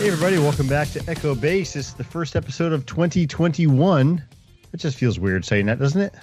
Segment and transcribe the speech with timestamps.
[0.00, 1.74] Hey, everybody, welcome back to Echo Base.
[1.74, 4.22] This is the first episode of 2021.
[4.72, 6.14] It just feels weird saying that, doesn't it?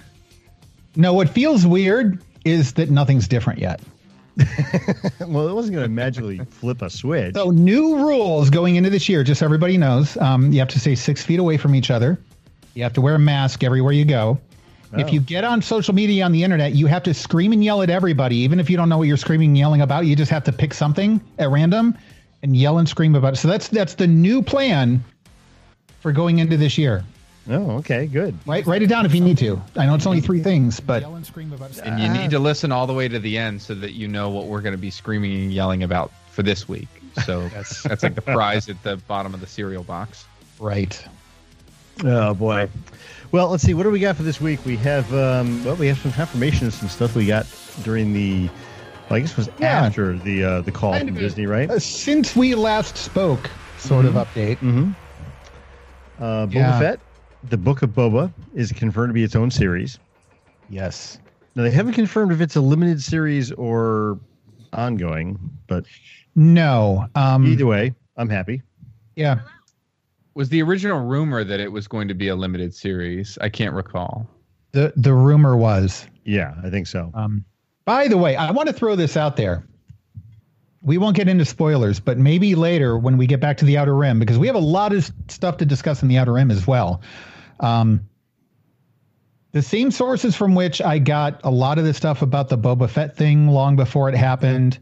[0.96, 3.80] No, what feels weird is that nothing's different yet.
[5.20, 7.36] well, it wasn't going to magically flip a switch.
[7.36, 10.16] So, new rules going into this year, just so everybody knows.
[10.16, 12.18] Um, you have to stay six feet away from each other.
[12.74, 14.40] You have to wear a mask everywhere you go.
[14.92, 14.98] Oh.
[14.98, 17.80] If you get on social media on the internet, you have to scream and yell
[17.82, 20.04] at everybody, even if you don't know what you're screaming and yelling about.
[20.04, 21.96] You just have to pick something at random
[22.42, 23.36] and yell and scream about it.
[23.36, 25.02] So that's that's the new plan
[26.00, 27.04] for going into this year.
[27.50, 28.36] Oh, okay, good.
[28.46, 29.60] Write write it down if you need to.
[29.76, 31.78] I know it's only three things, but yell and scream about it.
[31.78, 34.28] And you need to listen all the way to the end so that you know
[34.28, 36.88] what we're going to be screaming and yelling about for this week.
[37.24, 40.26] So that's that's like the prize at the bottom of the cereal box.
[40.58, 41.02] Right.
[42.04, 42.68] Oh boy.
[43.32, 43.74] Well, let's see.
[43.74, 44.64] What do we got for this week?
[44.64, 47.46] We have um, well, we have some confirmation of some stuff we got
[47.82, 48.50] during the
[49.08, 49.86] well, I guess it was yeah.
[49.86, 51.70] after the uh, the call kind from Disney, right?
[51.70, 54.16] Uh, since we last spoke, sort mm-hmm.
[54.16, 54.56] of update.
[54.56, 54.92] Mm-hmm.
[56.22, 56.78] Uh, Boba yeah.
[56.78, 57.00] Fett,
[57.44, 59.98] the Book of Boba, is confirmed to be its own series.
[60.68, 61.18] Yes.
[61.54, 64.18] Now they haven't confirmed if it's a limited series or
[64.72, 65.86] ongoing, but
[66.34, 67.06] no.
[67.14, 68.62] Um, either way, I'm happy.
[69.16, 69.40] Yeah.
[70.34, 73.38] Was the original rumor that it was going to be a limited series?
[73.40, 74.28] I can't recall.
[74.72, 76.06] The the rumor was.
[76.24, 77.10] Yeah, I think so.
[77.14, 77.44] Um,
[77.88, 79.66] by the way, I want to throw this out there.
[80.82, 83.96] We won't get into spoilers, but maybe later when we get back to the Outer
[83.96, 86.66] Rim, because we have a lot of stuff to discuss in the Outer Rim as
[86.66, 87.00] well.
[87.60, 88.06] Um,
[89.52, 92.90] the same sources from which I got a lot of the stuff about the Boba
[92.90, 94.78] Fett thing long before it happened.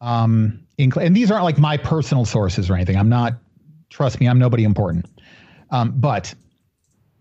[0.00, 2.96] Um, and these aren't like my personal sources or anything.
[2.96, 3.34] I'm not,
[3.90, 5.06] trust me, I'm nobody important.
[5.70, 6.34] Um, but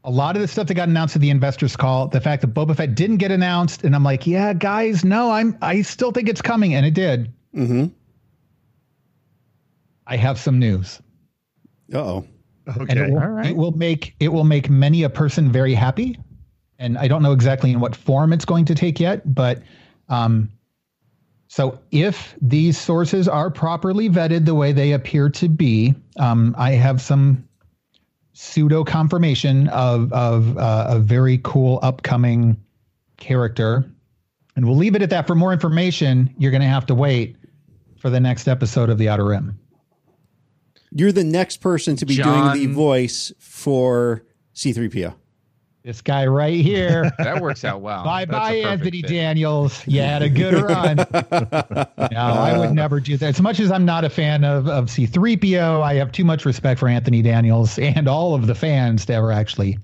[0.03, 2.53] a lot of the stuff that got announced at the investors call, the fact that
[2.53, 6.27] Boba Fett didn't get announced, and I'm like, yeah, guys, no, I'm I still think
[6.29, 7.31] it's coming, and it did.
[7.55, 7.85] Mm-hmm.
[10.05, 11.01] I have some news.
[11.93, 12.25] oh.
[12.65, 13.11] Okay.
[13.11, 13.47] Will, All right.
[13.47, 16.17] it will make it will make many a person very happy.
[16.79, 19.61] And I don't know exactly in what form it's going to take yet, but
[20.07, 20.49] um,
[21.47, 26.71] so if these sources are properly vetted the way they appear to be, um, I
[26.71, 27.47] have some
[28.33, 32.57] pseudo confirmation of of uh, a very cool upcoming
[33.17, 33.85] character,
[34.55, 35.27] and we'll leave it at that.
[35.27, 37.37] For more information, you're going to have to wait
[37.97, 39.57] for the next episode of the Outer Rim.
[40.91, 42.55] You're the next person to be John...
[42.55, 44.23] doing the voice for
[44.55, 45.15] C3PO.
[45.83, 47.11] This guy right here.
[47.17, 48.05] that works out well.
[48.05, 49.09] Bye bye, Anthony fit.
[49.09, 49.85] Daniels.
[49.85, 50.95] You had a good run.
[52.11, 53.27] no, I would never do that.
[53.27, 56.79] As much as I'm not a fan of, of C3PO, I have too much respect
[56.79, 59.77] for Anthony Daniels and all of the fans to ever actually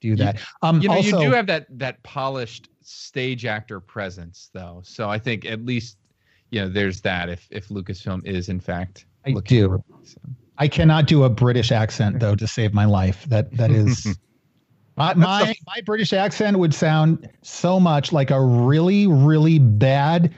[0.00, 0.36] do that.
[0.36, 4.82] You, um, you know, also, you do have that that polished stage actor presence, though.
[4.84, 5.96] So I think at least
[6.50, 7.30] you know there's that.
[7.30, 9.82] If if Lucasfilm is in fact, I do.
[10.58, 13.24] I cannot do a British accent though to save my life.
[13.24, 14.18] That that is.
[14.96, 20.34] My my, my British accent would sound so much like a really really bad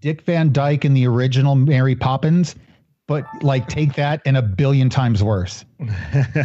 [0.00, 2.54] Dick Van Dyke in the original Mary Poppins,
[3.06, 5.64] but like take that and a billion times worse.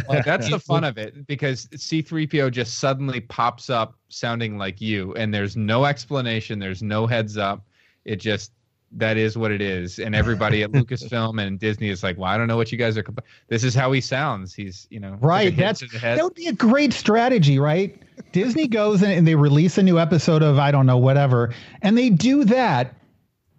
[0.08, 5.14] Like, that's the fun of it because C3PO just suddenly pops up sounding like you,
[5.14, 7.66] and there's no explanation, there's no heads up.
[8.04, 8.52] It just
[8.96, 9.98] that is what it is.
[9.98, 12.98] And everybody at Lucasfilm and Disney is like, well, I don't know what you guys
[12.98, 13.04] are.
[13.48, 14.54] This is how he sounds.
[14.54, 15.56] He's, you know, right.
[15.56, 18.02] That's that would be a great strategy, right?
[18.32, 21.96] Disney goes in and they release a new episode of I don't know whatever, and
[21.96, 22.94] they do that,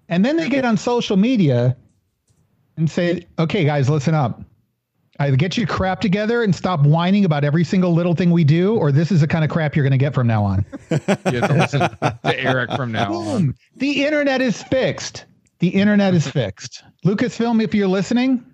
[0.09, 1.77] and then they get on social media
[2.77, 4.41] and say, okay, guys, listen up.
[5.19, 8.75] Either get your crap together and stop whining about every single little thing we do,
[8.75, 10.63] or this is the kind of crap you're going to get from now on.
[10.91, 13.27] you have to listen to Eric from now Boom.
[13.27, 13.55] on.
[13.77, 15.25] The internet is fixed.
[15.59, 16.83] The internet is fixed.
[17.05, 18.45] Lucasfilm, if you're listening,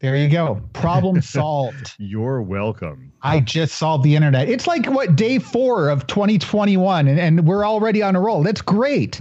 [0.00, 0.60] there you go.
[0.72, 1.94] Problem solved.
[1.98, 3.12] You're welcome.
[3.22, 4.48] I just solved the internet.
[4.48, 8.42] It's like what day four of 2021, and, and we're already on a roll.
[8.42, 9.20] That's great.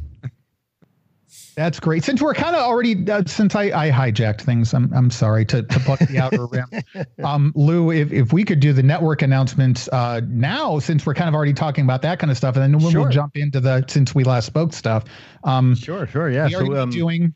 [1.55, 2.03] That's great.
[2.03, 5.63] Since we're kind of already, uh, since I, I hijacked things, I'm I'm sorry to
[5.63, 6.65] to pluck the outer rim.
[7.23, 11.27] Um, Lou, if, if we could do the network announcements uh, now, since we're kind
[11.27, 13.01] of already talking about that kind of stuff, and then sure.
[13.01, 15.05] we'll jump into the since we last spoke stuff.
[15.43, 16.47] Um, sure, sure, yeah.
[16.47, 17.33] We are so, um, doing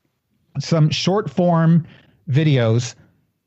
[0.59, 1.87] some short form
[2.29, 2.95] videos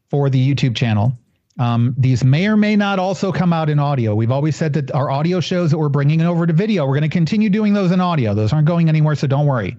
[0.09, 1.17] for the YouTube channel.
[1.59, 4.15] Um, these may or may not also come out in audio.
[4.15, 7.03] We've always said that our audio shows that we're bringing over to video, we're going
[7.03, 8.35] to continue doing those in audio.
[8.35, 9.77] Those aren't going anywhere, so don't worry.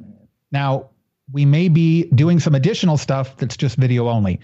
[0.54, 0.92] Now,
[1.32, 4.40] we may be doing some additional stuff that's just video only.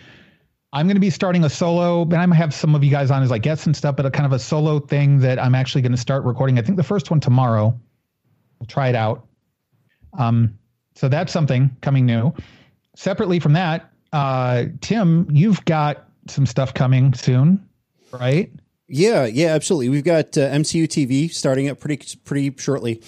[0.74, 3.24] I'm going to be starting a solo, and I'm have some of you guys on
[3.24, 5.82] as like guests and stuff, but a kind of a solo thing that I'm actually
[5.82, 6.60] going to start recording.
[6.60, 7.80] I think the first one tomorrow.
[8.60, 9.26] We'll try it out.
[10.18, 10.58] Um,
[10.96, 12.34] so that's something coming new.
[12.96, 17.66] Separately from that, uh, Tim, you've got some stuff coming soon,
[18.12, 18.52] right?
[18.88, 19.90] Yeah, yeah, absolutely.
[19.90, 23.02] We've got uh, MCU TV starting up pretty pretty shortly.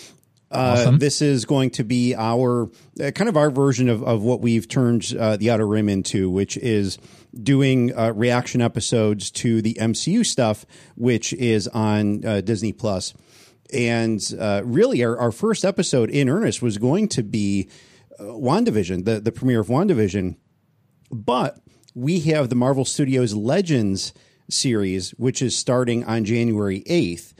[0.51, 0.99] Uh, awesome.
[0.99, 2.69] This is going to be our
[3.01, 6.29] uh, kind of our version of, of what we've turned uh, the Outer Rim into,
[6.29, 6.97] which is
[7.41, 10.65] doing uh, reaction episodes to the MCU stuff,
[10.95, 13.13] which is on uh, Disney Plus.
[13.73, 17.69] And uh, really, our, our first episode in earnest was going to be
[18.19, 20.35] uh, WandaVision, the, the premiere of WandaVision.
[21.09, 21.59] But
[21.95, 24.13] we have the Marvel Studios Legends
[24.49, 27.33] series, which is starting on January 8th.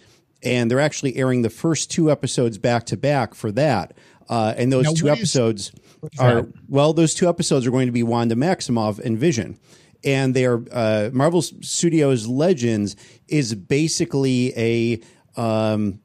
[0.44, 3.94] And they're actually airing the first two episodes back to back for that.
[4.30, 5.72] Uh, and those now, two episodes
[6.18, 9.60] are, well, those two episodes are going to be Wanda Maximoff and Vision
[10.04, 12.96] and their uh, Marvel Studios Legends
[13.28, 15.00] is basically a
[15.40, 16.00] um,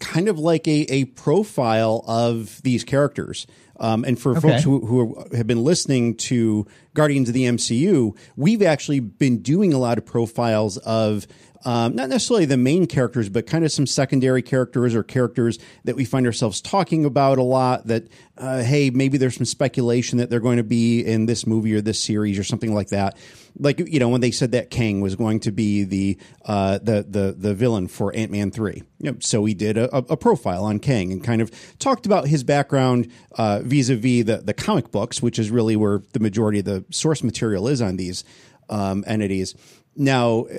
[0.00, 3.46] kind of like a, a profile of these characters.
[3.78, 4.40] Um, and for okay.
[4.40, 9.72] folks who, who have been listening to Guardians of the MCU, we've actually been doing
[9.72, 11.26] a lot of profiles of
[11.66, 15.96] um, not necessarily the main characters, but kind of some secondary characters or characters that
[15.96, 17.88] we find ourselves talking about a lot.
[17.88, 18.08] That
[18.38, 21.80] uh, hey, maybe there's some speculation that they're going to be in this movie or
[21.80, 23.16] this series or something like that.
[23.58, 27.04] Like you know when they said that Kang was going to be the uh, the
[27.08, 30.64] the the villain for Ant Man three, you know, so we did a, a, profile
[30.64, 34.92] on Kang and kind of talked about his background vis a vis the the comic
[34.92, 38.24] books, which is really where the majority of the source material is on these
[38.68, 39.54] um, entities.
[39.96, 40.56] Now, uh,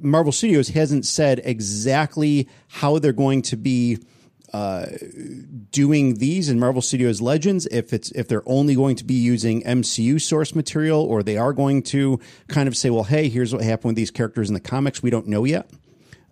[0.00, 3.98] Marvel Studios hasn't said exactly how they're going to be
[4.52, 4.86] uh,
[5.70, 7.66] doing these in Marvel Studios Legends.
[7.70, 11.52] If it's if they're only going to be using MCU source material, or they are
[11.52, 12.18] going to
[12.48, 15.10] kind of say, "Well, hey, here's what happened with these characters in the comics." We
[15.10, 15.70] don't know yet.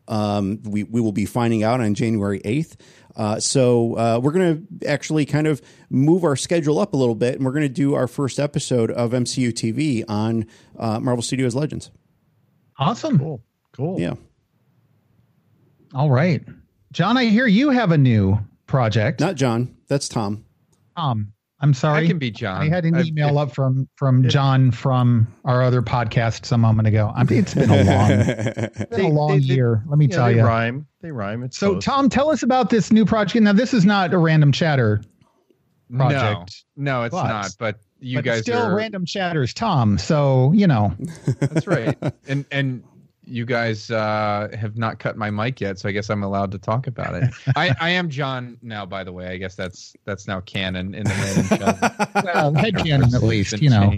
[0.09, 2.77] Um, we we will be finding out on January eighth.
[3.19, 5.61] Uh, so uh, we're going to actually kind of
[5.91, 8.93] move our schedule up a little bit, and we're going to do our first episode
[8.93, 10.47] of MCU TV on
[10.79, 11.91] uh, Marvel Studios Legends.
[12.79, 13.19] Awesome.
[13.19, 13.43] Cool.
[13.73, 14.00] Cool.
[14.00, 14.15] Yeah.
[15.94, 16.43] All right.
[16.93, 19.20] John, I hear you have a new project.
[19.20, 19.76] Not John.
[19.88, 20.44] That's Tom.
[20.97, 21.32] Tom.
[21.60, 22.05] I'm sorry.
[22.05, 22.62] I can be John.
[22.62, 26.60] I had an uh, email I've, up from from John from our other podcast some
[26.60, 27.12] moment ago.
[27.14, 29.82] I mean, it's been a long, it's been a long they, they, year.
[29.88, 30.44] Let me yeah, tell they you.
[30.44, 30.87] Rhyme.
[31.00, 31.43] They rhyme.
[31.43, 31.84] It's so, close.
[31.84, 33.43] Tom, tell us about this new project.
[33.43, 35.02] Now, this is not a random chatter
[35.94, 36.64] project.
[36.76, 37.50] No, no, it's but, not.
[37.58, 38.76] But you guys still are...
[38.76, 39.99] random chatters, Tom.
[39.99, 40.94] So you know,
[41.40, 41.99] that's right.
[42.28, 42.84] And and
[43.29, 46.59] you guys uh, have not cut my mic yet, so I guess I'm allowed to
[46.59, 47.31] talk about it.
[47.57, 49.29] I, I am John now, by the way.
[49.29, 53.71] I guess that's that's now canon in the random well, head canon at least, you
[53.71, 53.95] know.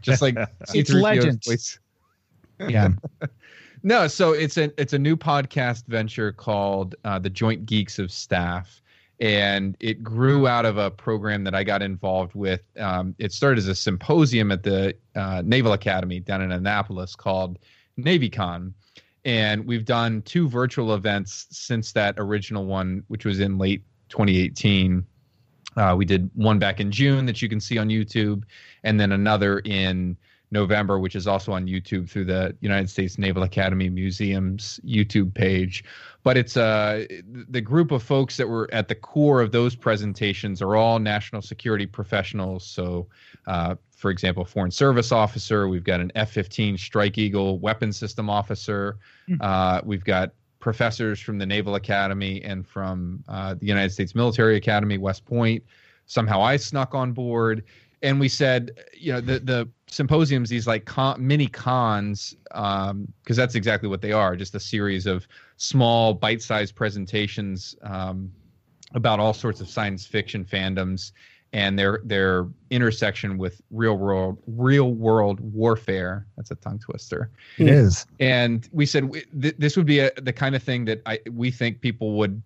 [0.00, 0.36] Just like
[0.74, 1.78] it's legends.
[2.68, 2.90] Yeah.
[3.82, 8.12] no, so it's a it's a new podcast venture called uh, the Joint Geeks of
[8.12, 8.82] Staff
[9.22, 12.60] and it grew out of a program that I got involved with.
[12.76, 17.60] Um, it started as a symposium at the uh, Naval Academy down in Annapolis called
[17.98, 18.72] NavyCon.
[19.24, 25.06] And we've done two virtual events since that original one, which was in late 2018.
[25.76, 28.42] Uh, we did one back in June that you can see on YouTube,
[28.82, 30.16] and then another in
[30.52, 35.82] November, which is also on YouTube through the United States Naval Academy Museum's YouTube page.
[36.22, 37.06] But it's uh,
[37.48, 41.40] the group of folks that were at the core of those presentations are all national
[41.40, 42.66] security professionals.
[42.66, 43.08] So,
[43.46, 48.28] uh, for example, Foreign Service officer, we've got an F 15 Strike Eagle weapon system
[48.28, 49.36] officer, hmm.
[49.40, 54.56] uh, we've got professors from the Naval Academy and from uh, the United States Military
[54.56, 55.62] Academy, West Point.
[56.06, 57.62] Somehow I snuck on board
[58.02, 63.06] and we said, you know, the the symposiums, these like con, mini cons, because um,
[63.28, 65.28] that's exactly what they are, just a series of
[65.58, 68.32] small, bite-sized presentations um,
[68.94, 71.12] about all sorts of science fiction fandoms
[71.52, 76.26] and their their intersection with real world real world warfare.
[76.36, 77.30] That's a tongue twister.
[77.58, 78.06] It is.
[78.20, 81.50] And we said th- this would be a, the kind of thing that I we
[81.50, 82.42] think people would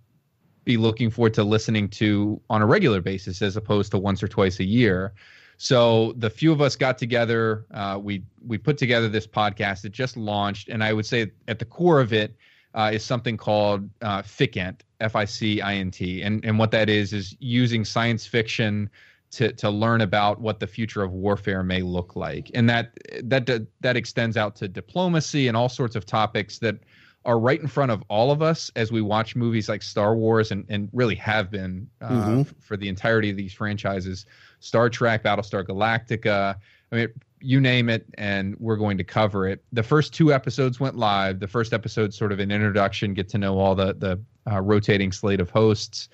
[0.64, 4.28] be looking forward to listening to on a regular basis as opposed to once or
[4.28, 5.14] twice a year.
[5.58, 7.64] So the few of us got together.
[7.72, 9.84] Uh, we we put together this podcast.
[9.84, 12.36] It just launched, and I would say at the core of it
[12.76, 18.26] uh, is something called uh, FICINT, F-I-C-I-N-T, and and what that is is using science
[18.26, 18.88] fiction
[19.32, 22.92] to to learn about what the future of warfare may look like, and that
[23.24, 26.76] that that extends out to diplomacy and all sorts of topics that
[27.24, 30.52] are right in front of all of us as we watch movies like Star Wars
[30.52, 32.40] and, and really have been uh, mm-hmm.
[32.42, 34.26] f- for the entirety of these franchises.
[34.60, 36.54] Star Trek, Battlestar Galactica.
[36.92, 37.08] I mean,
[37.46, 39.62] you name it, and we're going to cover it.
[39.72, 41.38] The first two episodes went live.
[41.38, 45.12] The first episode, sort of an introduction, get to know all the the uh, rotating
[45.12, 46.08] slate of hosts.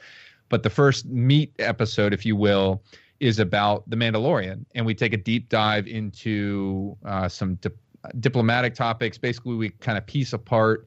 [0.50, 2.82] But the first meat episode, if you will,
[3.18, 7.70] is about the Mandalorian, and we take a deep dive into uh, some di-
[8.20, 9.16] diplomatic topics.
[9.16, 10.86] Basically, we kind of piece apart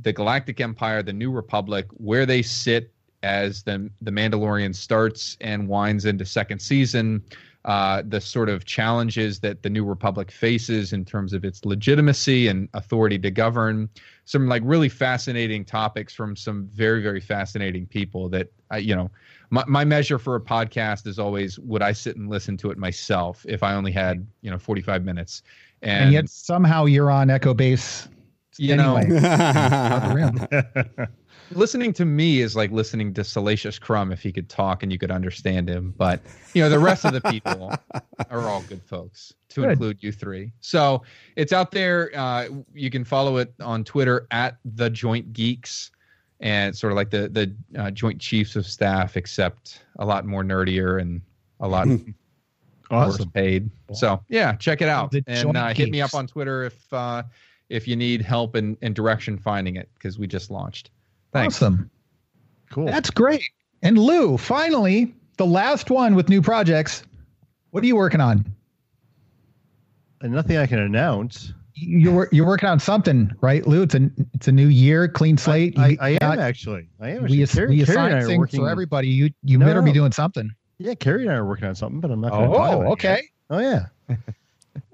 [0.00, 2.90] the Galactic Empire, the New Republic, where they sit
[3.22, 7.22] as the the Mandalorian starts and winds into second season.
[7.64, 12.46] Uh, the sort of challenges that the New Republic faces in terms of its legitimacy
[12.46, 13.88] and authority to govern.
[14.26, 18.28] Some like really fascinating topics from some very very fascinating people.
[18.28, 19.10] That uh, you know,
[19.48, 22.76] my my measure for a podcast is always would I sit and listen to it
[22.76, 25.42] myself if I only had you know forty five minutes.
[25.80, 28.08] And, and yet somehow you're on Echo Base.
[28.58, 29.06] You anyway.
[29.08, 31.06] know.
[31.50, 34.98] listening to me is like listening to Salacious Crumb if he could talk and you
[34.98, 35.94] could understand him.
[35.96, 36.20] But
[36.54, 37.72] you know, the rest of the people
[38.30, 39.70] are all good folks, to good.
[39.72, 40.52] include you three.
[40.60, 41.02] So
[41.36, 42.10] it's out there.
[42.14, 45.90] Uh, you can follow it on Twitter at the Joint Geeks,
[46.40, 50.42] and sort of like the the uh, Joint Chiefs of Staff, except a lot more
[50.42, 51.20] nerdier and
[51.60, 51.88] a lot.
[52.90, 53.30] awesome.
[53.30, 53.70] paid.
[53.92, 57.22] So yeah, check it out and uh, hit me up on Twitter if uh,
[57.68, 60.90] if you need help and in direction finding it because we just launched.
[61.34, 61.56] Thanks.
[61.56, 61.90] Awesome.
[62.70, 62.86] Cool.
[62.86, 63.44] That's great.
[63.82, 67.02] And Lou, finally, the last one with new projects.
[67.70, 68.46] What are you working on?
[70.22, 71.52] And nothing I can announce.
[71.74, 73.82] You're you're working on something, right, Lou?
[73.82, 75.76] It's a it's a new year, clean slate.
[75.76, 76.88] I, I, I am actually.
[77.00, 77.24] I am.
[77.24, 79.08] We, Carrie, we assign things working, for everybody.
[79.08, 80.50] You you no, better be doing something.
[80.78, 82.30] Yeah, Carrie and I are working on something, but I'm not.
[82.30, 83.28] Going to oh, okay.
[83.50, 83.86] Oh yeah.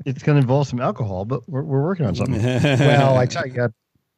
[0.07, 2.43] it's going to involve some alcohol, but we're we're working on something.
[2.43, 3.69] well, I tell you,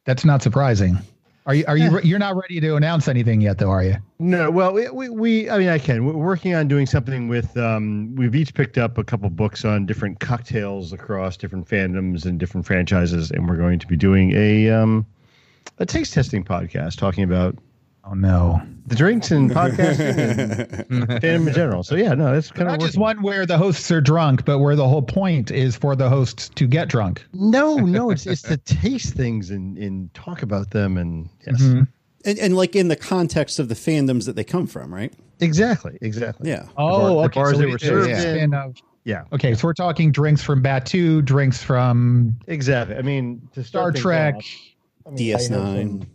[0.05, 0.99] that's not surprising.
[1.45, 3.97] Are you are you you're not ready to announce anything yet though, are you?
[4.21, 4.49] No.
[4.51, 6.05] Well, we, we, we I mean I can.
[6.05, 9.85] We're working on doing something with um we've each picked up a couple books on
[9.85, 14.71] different cocktails across different fandoms and different franchises and we're going to be doing a
[14.71, 15.05] um
[15.79, 17.57] a taste testing podcast talking about
[18.05, 21.85] Oh no, the drinks and podcasting and fandom in general.
[21.85, 24.75] So yeah, no, that's kind of just one where the hosts are drunk, but where
[24.75, 27.25] the whole point is for the hosts to get drunk.
[27.33, 31.83] No, no, it's it's to taste things and and talk about them and yes, mm-hmm.
[32.25, 35.13] and, and like in the context of the fandoms that they come from, right?
[35.39, 36.51] Exactly, exactly.
[36.51, 36.67] Yeah.
[36.77, 37.41] Oh, bar, okay.
[37.41, 38.53] bars so they were served in.
[38.53, 39.25] Of, yeah.
[39.33, 42.97] Okay, so we're talking drinks from Batuu, drinks from exactly.
[42.97, 44.45] I mean, to Star Trek, off,
[45.07, 46.07] I mean, DS9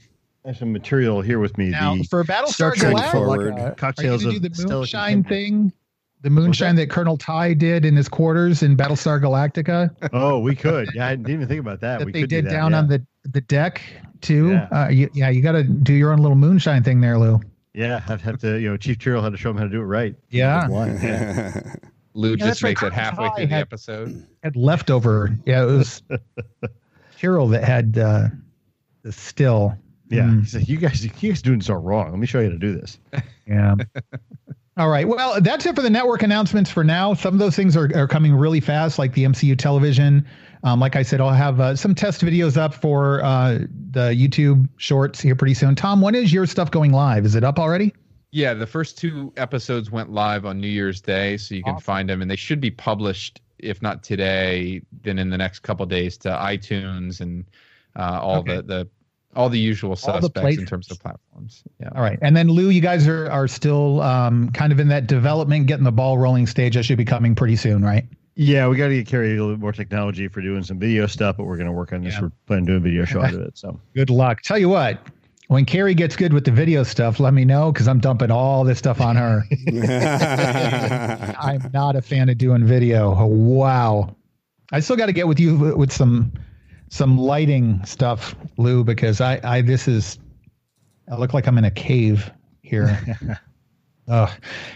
[0.48, 1.70] have some material here with me.
[1.70, 5.74] Now, the for Battlestar Galactica, cocktails are you do the moonshine thing?
[6.22, 9.94] The moonshine that Colonel Tigh did in his quarters in Battlestar Galactica.
[10.14, 10.90] Oh, we could.
[10.96, 12.00] Yeah, I didn't even think about that.
[12.00, 12.78] that we they did that, down yeah.
[12.80, 13.82] on the the deck
[14.22, 14.52] too.
[14.52, 17.40] Yeah, uh, you, yeah, you got to do your own little moonshine thing there, Lou.
[17.74, 18.60] Yeah, have, have to.
[18.60, 20.16] You know, Chief Tyrol had to show him how to do it right.
[20.30, 20.68] Yeah.
[20.70, 21.62] yeah.
[22.16, 22.92] Lou yeah, just makes right.
[22.92, 24.26] it halfway through the episode.
[24.42, 25.38] Had leftover.
[25.46, 26.02] Yeah, it was
[27.20, 28.30] Tyrol that had uh,
[29.04, 29.78] the still
[30.10, 30.42] yeah, mm.
[30.42, 32.10] he said, "You guys, you guys doing so wrong.
[32.12, 33.00] Let me show you how to do this."
[33.50, 33.76] Yeah.
[34.78, 35.08] all right.
[35.08, 37.14] Well, that's it for the network announcements for now.
[37.14, 40.28] Some of those things are, are coming really fast, like the MCU television.
[40.64, 43.60] Um, like I said, I'll have uh, some test videos up for uh,
[43.92, 45.76] the YouTube shorts here pretty soon.
[45.76, 47.26] Tom, when is your stuff going live?
[47.26, 47.94] Is it up already?
[48.32, 51.84] Yeah, the first two episodes went live on New Year's Day, so you can awesome.
[51.84, 55.86] find them, and they should be published, if not today, then in the next couple
[55.86, 57.46] days to iTunes and
[57.96, 58.58] uh, all okay.
[58.58, 58.90] the the
[59.38, 61.64] all the usual suspects in terms of platforms.
[61.80, 61.90] Yeah.
[61.96, 62.18] All right.
[62.22, 65.86] And then Lou, you guys are are still um, kind of in that development, getting
[65.86, 66.76] the ball rolling stage.
[66.76, 68.04] That should be coming pretty soon, right?
[68.36, 71.08] Yeah, we got to get Carrie a little bit more technology for doing some video
[71.08, 72.16] stuff, but we're going to work on this.
[72.16, 72.24] Yeah.
[72.24, 73.58] We're planning to do a video show out of it.
[73.58, 74.42] So good luck.
[74.42, 75.00] Tell you what,
[75.48, 78.64] when Carrie gets good with the video stuff, let me know because I'm dumping all
[78.64, 79.44] this stuff on her.
[81.40, 83.16] I'm not a fan of doing video.
[83.16, 84.16] Oh, wow.
[84.72, 86.32] I still got to get with you with some
[86.90, 90.20] some lighting stuff, Lou, because I, I this is
[91.10, 93.40] I look like I'm in a cave here.
[94.08, 94.34] uh,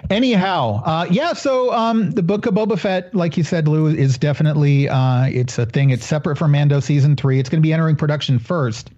[0.09, 1.33] anyhow, uh, yeah.
[1.33, 5.57] So um, the book of Boba Fett, like you said, Lou, is definitely uh, it's
[5.57, 5.89] a thing.
[5.89, 7.39] It's separate from Mando season three.
[7.39, 8.91] It's going to be entering production first.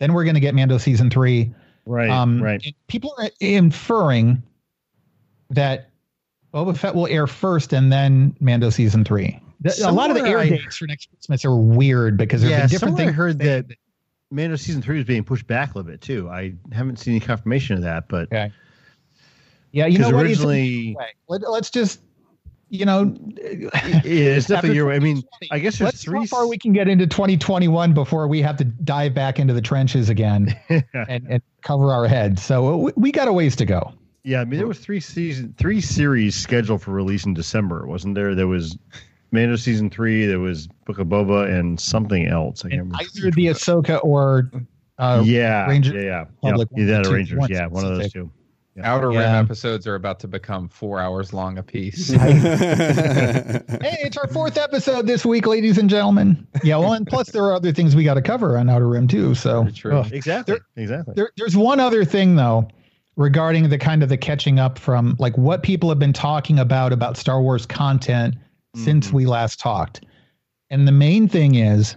[0.00, 1.54] Then we're going to get Mando season three.
[1.86, 2.10] Right.
[2.10, 2.74] Um, right.
[2.88, 4.42] People are inferring
[5.50, 5.90] that
[6.52, 10.38] Boba Fett will air first and then Mando season three a lot of the air
[10.38, 13.08] I, dates for next Christmas are weird because there's yeah, a different thing.
[13.08, 13.66] I heard that
[14.30, 16.28] Mando season three is being pushed back a little bit too.
[16.28, 18.52] I haven't seen any confirmation of that, but okay.
[19.72, 20.24] yeah, you know what?
[20.24, 20.96] Originally,
[21.28, 22.00] Let, us just
[22.68, 24.96] you know, it's definitely your way.
[24.96, 26.20] I mean, I guess there's three.
[26.20, 29.60] How far we can get into 2021 before we have to dive back into the
[29.60, 32.42] trenches again and, and cover our heads.
[32.42, 33.92] So uh, we, we got a ways to go.
[34.24, 38.14] Yeah, I mean, there was three season, three series scheduled for release in December, wasn't
[38.14, 38.34] there?
[38.34, 38.76] There was
[39.34, 40.26] Mando season three.
[40.26, 42.64] There was Book of Boba and something else.
[42.64, 43.04] I can't remember.
[43.04, 44.50] Either the Ahsoka or
[44.98, 46.82] uh, yeah, Ranger yeah, yeah, Public yeah.
[46.82, 47.46] Either that or Rangers.
[47.48, 48.30] Yeah, one of those two.
[48.82, 49.36] Outer yeah.
[49.36, 52.08] Rim episodes are about to become four hours long a piece.
[52.10, 52.18] hey,
[53.78, 56.44] it's our fourth episode this week, ladies and gentlemen.
[56.64, 59.06] Yeah, well, and plus there are other things we got to cover on Outer Rim
[59.06, 59.36] too.
[59.36, 59.98] So true.
[59.98, 61.14] Oh, exactly, there, exactly.
[61.14, 62.68] There, there's one other thing though
[63.16, 66.92] regarding the kind of the catching up from like what people have been talking about
[66.92, 68.34] about Star Wars content
[68.74, 68.84] mm-hmm.
[68.84, 70.04] since we last talked,
[70.70, 71.96] and the main thing is,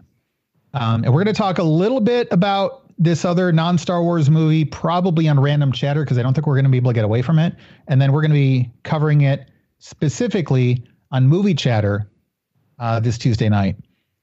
[0.74, 4.29] um, and we're going to talk a little bit about this other non Star Wars
[4.29, 6.96] movie probably on random chatter because I don't think we're going to be able to
[6.96, 7.55] get away from it.
[7.88, 12.10] And then we're going to be covering it specifically on movie chatter
[12.79, 13.75] uh, this Tuesday night.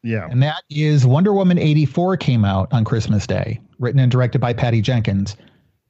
[0.02, 0.28] Yeah.
[0.30, 4.52] And that is Wonder Woman 84 came out on Christmas Day, written and directed by
[4.52, 5.36] Patty Jenkins.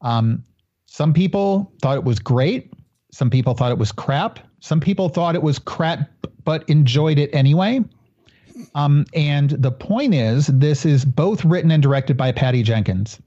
[0.03, 0.45] Um,
[0.87, 2.73] some people thought it was great.
[3.11, 4.39] Some people thought it was crap.
[4.65, 6.09] Some people thought it was crap,
[6.45, 7.85] but enjoyed it anyway.
[8.75, 13.21] Um, and the point is, this is both written and directed by Patty Jenkins.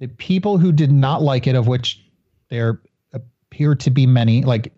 [0.00, 2.04] The people who did not like it, of which
[2.48, 2.80] there
[3.12, 4.72] appear to be many, like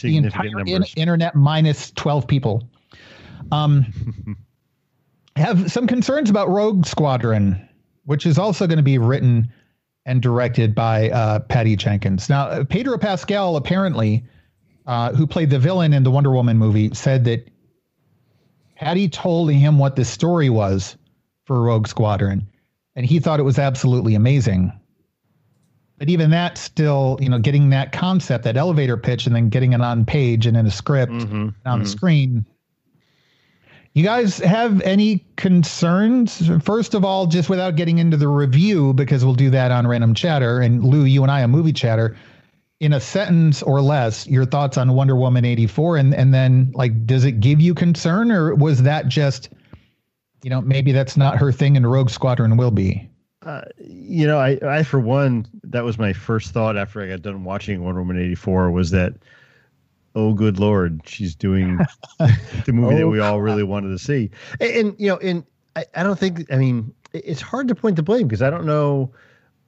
[0.00, 2.66] the entire in, internet minus 12 people,
[3.52, 3.84] um,
[5.36, 7.68] have some concerns about Rogue Squadron,
[8.06, 9.52] which is also going to be written
[10.06, 12.30] and directed by uh, Patty Jenkins.
[12.30, 14.24] Now, Pedro Pascal apparently,
[14.86, 17.48] uh, who played the villain in the Wonder Woman movie, said that
[18.74, 20.96] had he told him what the story was
[21.44, 22.46] for Rogue Squadron,
[22.96, 24.72] and he thought it was absolutely amazing.
[25.98, 29.72] But even that still, you know, getting that concept, that elevator pitch, and then getting
[29.72, 31.82] it on page and in a script mm-hmm, on mm-hmm.
[31.82, 32.46] the screen.
[33.94, 36.50] You guys have any concerns?
[36.64, 40.14] First of all, just without getting into the review, because we'll do that on random
[40.14, 40.60] chatter.
[40.60, 42.16] And Lou, you and I on movie chatter
[42.84, 47.06] in a sentence or less your thoughts on Wonder Woman 84 and and then like
[47.06, 49.48] does it give you concern or was that just
[50.42, 53.08] you know maybe that's not her thing and Rogue Squadron will be?
[53.40, 57.22] Uh, you know I I for one that was my first thought after I got
[57.22, 59.14] done watching Wonder Woman 84 was that
[60.14, 61.78] oh good lord she's doing
[62.18, 64.30] the movie oh, that we all really wanted to see.
[64.60, 65.42] And, and you know and
[65.74, 68.66] I, I don't think I mean it's hard to point the blame because I don't
[68.66, 69.10] know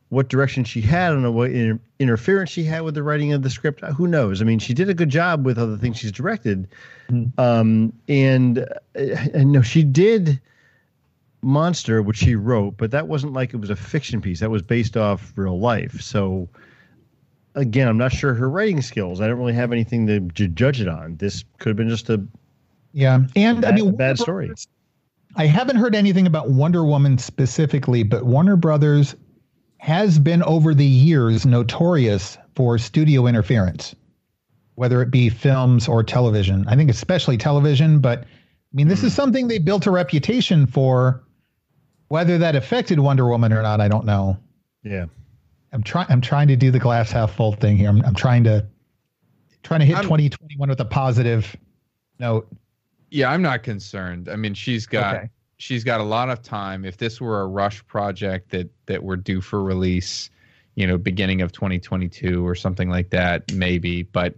[0.08, 1.16] what direction she had.
[1.18, 3.80] Know what inter- interference she had with the writing of the script.
[3.84, 4.40] Who knows?
[4.40, 6.68] I mean, she did a good job with other things she's directed.
[7.08, 7.40] Mm-hmm.
[7.40, 10.40] Um, and, uh, and no, she did
[11.42, 14.40] Monster, which she wrote, but that wasn't like it was a fiction piece.
[14.40, 16.00] That was based off real life.
[16.00, 16.48] So,
[17.54, 19.20] again, I'm not sure her writing skills.
[19.20, 21.16] I don't really have anything to j- judge it on.
[21.16, 22.24] This could have been just a
[22.92, 24.50] yeah, and bad, I mean, bad story.
[25.36, 29.14] I haven't heard anything about Wonder Woman specifically, but Warner Brothers
[29.86, 33.94] has been over the years notorious for studio interference,
[34.74, 36.64] whether it be films or television.
[36.66, 38.26] I think especially television, but I
[38.72, 39.04] mean, this mm.
[39.04, 39.16] is hmm.
[39.16, 41.22] something they built a reputation for.
[42.08, 44.36] Whether that affected Wonder Woman or not, I don't know.
[44.82, 45.06] Yeah.
[45.72, 46.06] I'm trying.
[46.08, 47.88] I'm trying to do the glass half full thing here.
[47.88, 48.66] I'm, I'm trying to
[49.62, 51.56] trying to hit I'm, 2021 with a positive
[52.18, 52.48] note.
[53.10, 54.28] Yeah, I'm not concerned.
[54.28, 56.84] I mean, she's got okay she's got a lot of time.
[56.84, 60.30] If this were a rush project that that were due for release,
[60.74, 64.02] you know, beginning of 2022 or something like that, maybe.
[64.04, 64.34] But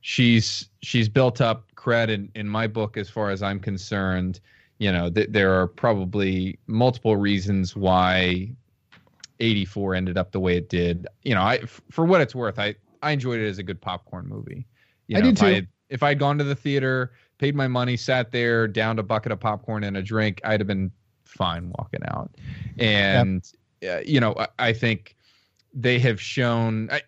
[0.00, 4.40] she's she's built up cred in, in my book as far as I'm concerned.
[4.78, 8.50] You know, th- there are probably multiple reasons why
[9.40, 11.06] 84 ended up the way it did.
[11.22, 13.80] You know, I f- for what it's worth, I I enjoyed it as a good
[13.80, 14.66] popcorn movie.
[15.08, 15.46] You know, I did if too.
[15.46, 19.02] I had, if I'd gone to the theater paid my money, sat there, downed a
[19.02, 20.92] bucket of popcorn and a drink, I'd have been
[21.24, 22.30] fine walking out.
[22.78, 23.50] And
[23.80, 24.00] yep.
[24.00, 25.16] uh, you know, I, I, think
[25.72, 26.90] they have shown.
[26.92, 27.00] I,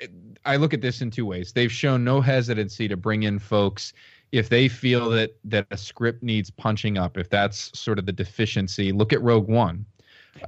[0.46, 1.52] I look at this in two ways.
[1.52, 3.92] They've shown no hesitancy to bring in folks
[4.32, 7.18] if they feel that that a script needs punching up.
[7.18, 9.84] If that's sort of the deficiency, look at Rogue One.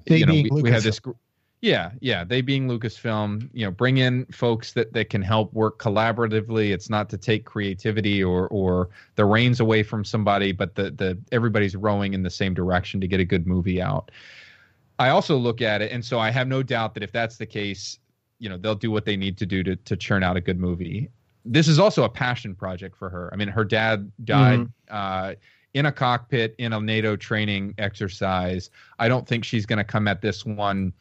[0.06, 0.98] They you know, we, we have this
[1.64, 2.24] yeah, yeah.
[2.24, 6.74] They being Lucasfilm, you know, bring in folks that, that can help work collaboratively.
[6.74, 11.18] It's not to take creativity or or the reins away from somebody, but the the
[11.32, 14.10] everybody's rowing in the same direction to get a good movie out.
[14.98, 17.46] I also look at it, and so I have no doubt that if that's the
[17.46, 17.98] case,
[18.38, 20.60] you know, they'll do what they need to do to to churn out a good
[20.60, 21.08] movie.
[21.46, 23.30] This is also a passion project for her.
[23.32, 24.60] I mean, her dad died.
[24.60, 24.94] Mm-hmm.
[24.94, 25.34] Uh,
[25.72, 28.70] in a cockpit in a NATO training exercise.
[29.00, 30.92] I don't think she's going to come at this one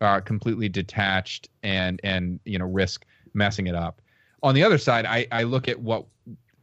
[0.00, 4.00] uh, completely detached and and you know risk messing it up.
[4.42, 6.06] On the other side, I, I look at what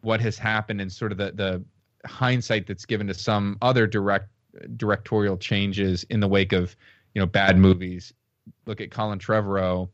[0.02, 1.64] what has happened and sort of the the
[2.08, 4.30] hindsight that's given to some other direct
[4.76, 6.76] directorial changes in the wake of
[7.14, 8.14] you know bad movies.
[8.66, 9.90] Look at Colin Trevorrow.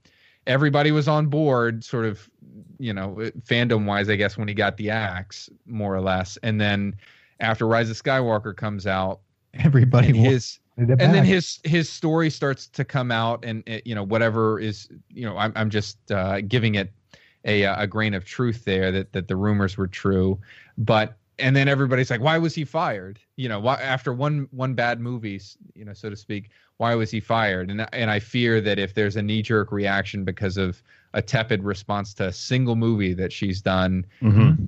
[0.45, 2.29] Everybody was on board, sort of,
[2.77, 3.15] you know,
[3.49, 6.37] fandom wise, I guess, when he got the axe, more or less.
[6.43, 6.97] And then
[7.39, 9.21] after Rise of Skywalker comes out,
[9.53, 14.03] Everybody his and then his his story starts to come out, and it, you know
[14.03, 16.91] whatever is you know I'm I'm just uh, giving it
[17.45, 20.39] a a grain of truth there that that the rumors were true,
[20.77, 23.19] but and then everybody's like, why was he fired?
[23.35, 25.41] You know, why, after one one bad movie,
[25.73, 27.69] you know, so to speak, why was he fired?
[27.69, 30.81] And and I fear that if there's a knee jerk reaction because of
[31.13, 34.05] a tepid response to a single movie that she's done.
[34.21, 34.65] Mm-hmm.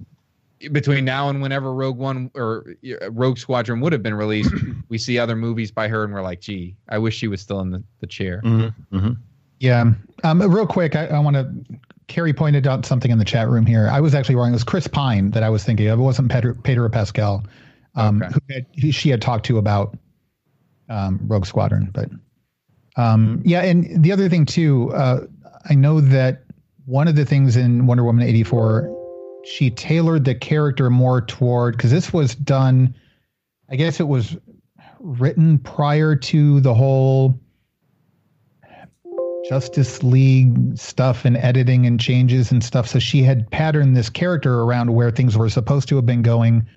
[0.72, 2.76] Between now and whenever Rogue One or
[3.10, 4.54] Rogue Squadron would have been released,
[4.90, 7.60] we see other movies by her and we're like, gee, I wish she was still
[7.62, 8.42] in the, the chair.
[8.44, 8.98] Mm-hmm.
[8.98, 9.12] Mm-hmm.
[9.60, 9.94] Yeah.
[10.24, 13.66] Um, real quick, I, I want to Carrie pointed out something in the chat room
[13.66, 13.90] here.
[13.92, 14.50] I was actually wrong.
[14.50, 16.00] It was Chris Pine that I was thinking of.
[16.00, 17.44] It wasn't Pedro, Pedro Pascal,
[17.96, 18.34] um, okay.
[18.34, 19.98] who, had, who she had talked to about
[20.90, 21.90] um, Rogue Squadron.
[21.92, 22.10] But
[22.96, 25.22] um, yeah, and the other thing too, uh,
[25.68, 26.44] I know that
[26.86, 28.88] one of the things in Wonder Woman eighty four,
[29.48, 32.96] she tailored the character more toward because this was done.
[33.70, 34.36] I guess it was
[35.00, 37.40] written prior to the whole
[39.44, 42.88] Justice League stuff and editing and changes and stuff.
[42.88, 46.68] So she had patterned this character around where things were supposed to have been going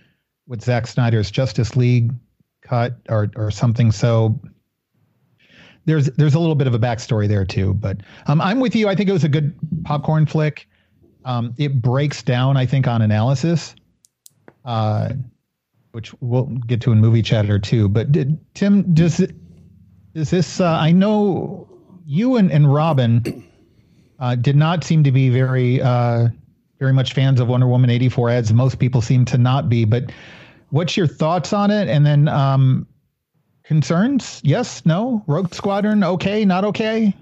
[0.47, 2.13] with Zack Snyder's Justice League
[2.61, 3.93] cut or or something.
[3.93, 4.39] So
[5.87, 7.73] there's there's a little bit of a backstory there too.
[7.73, 8.89] But um, I'm with you.
[8.89, 10.68] I think it was a good popcorn flick.
[11.29, 13.75] Um, it breaks down, I think, on analysis,
[14.65, 15.11] uh,
[15.93, 17.91] which we'll get to in movie chatter too.
[17.91, 19.35] But did, Tim, does it,
[20.15, 20.59] is this?
[20.59, 21.69] Uh, I know
[22.07, 23.47] you and, and Robin
[24.19, 26.29] uh, did not seem to be very uh,
[26.79, 28.53] very much fans of Wonder Woman 84 ads.
[28.55, 29.85] Most people seem to not be.
[29.85, 30.11] But
[30.71, 31.89] what's your thoughts on it?
[31.89, 32.87] And then um,
[33.65, 34.41] concerns?
[34.43, 35.23] Yes, no.
[35.27, 37.15] Rogue Squadron, okay, not okay.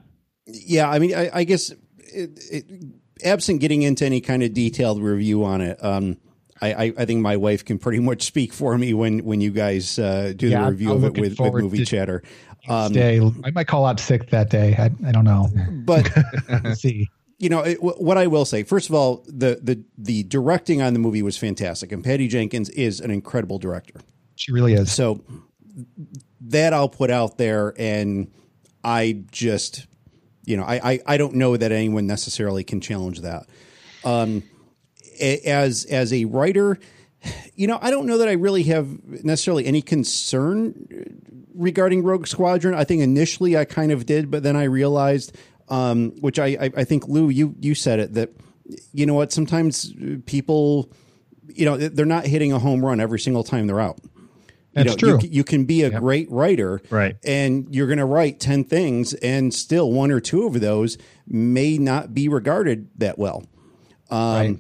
[0.47, 2.67] Yeah, I mean, I, I guess it, it,
[3.25, 5.83] absent getting into any kind of detailed review on it.
[5.83, 6.19] Um,
[6.61, 9.99] I, I, think my wife can pretty much speak for me when when you guys
[9.99, 12.23] uh, do yeah, the review I'm of it with, with movie chatter.
[12.69, 13.21] Um, day.
[13.45, 14.75] I might call out sick that day.
[14.77, 15.49] I, I don't know.
[15.85, 16.11] But
[16.75, 18.63] see, you know it, what I will say.
[18.63, 22.71] First of all, the the the directing on the movie was fantastic, and Patty Jenkins
[22.71, 24.01] is an incredible director.
[24.37, 24.91] She really is.
[24.91, 25.23] So
[26.41, 28.31] that I'll put out there, and
[28.83, 29.87] I just,
[30.47, 33.47] you know, I I, I don't know that anyone necessarily can challenge that.
[34.05, 34.43] Um,
[35.21, 36.79] as as a writer,
[37.55, 38.89] you know, I don't know that I really have
[39.25, 41.21] necessarily any concern
[41.55, 42.75] regarding Rogue Squadron.
[42.75, 45.37] I think initially I kind of did, but then I realized,
[45.69, 48.31] um, which I, I, I think Lou, you you said it that
[48.93, 49.93] you know what sometimes
[50.27, 50.93] people,
[51.49, 53.99] you know, they're not hitting a home run every single time they're out.
[54.77, 55.27] That's you know, true.
[55.27, 56.01] You, you, can be a yep.
[56.01, 57.17] great writer, right?
[57.25, 61.79] And you're going to write ten things, and still one or two of those may
[61.79, 63.45] not be regarded that well.
[64.11, 64.59] Um, right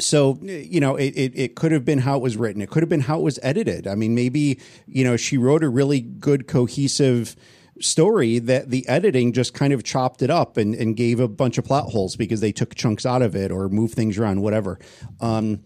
[0.00, 2.82] so you know it, it, it, could have been how it was written it could
[2.82, 6.00] have been how it was edited i mean maybe you know she wrote a really
[6.00, 7.36] good cohesive
[7.80, 11.58] story that the editing just kind of chopped it up and, and gave a bunch
[11.58, 14.78] of plot holes because they took chunks out of it or moved things around whatever
[15.20, 15.64] um,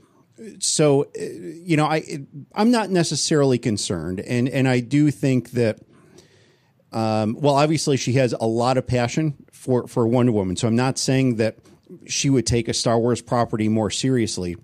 [0.58, 2.02] so you know i
[2.54, 5.78] i'm not necessarily concerned and and i do think that
[6.92, 10.76] um, well obviously she has a lot of passion for for wonder woman so i'm
[10.76, 11.58] not saying that
[12.06, 14.56] she would take a Star Wars property more seriously.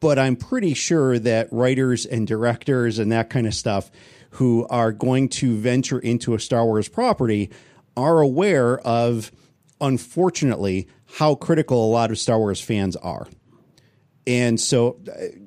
[0.00, 3.90] But I'm pretty sure that writers and directors and that kind of stuff
[4.32, 7.50] who are going to venture into a Star Wars property
[7.96, 9.32] are aware of,
[9.80, 13.26] unfortunately, how critical a lot of Star Wars fans are.
[14.28, 15.00] And so,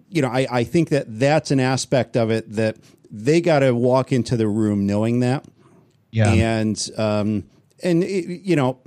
[0.10, 2.78] you know, I, I think that that's an aspect of it that
[3.12, 5.46] they got to walk into the room knowing that.
[6.10, 6.32] Yeah.
[6.32, 7.44] And, um,
[7.84, 8.80] and, it, you know,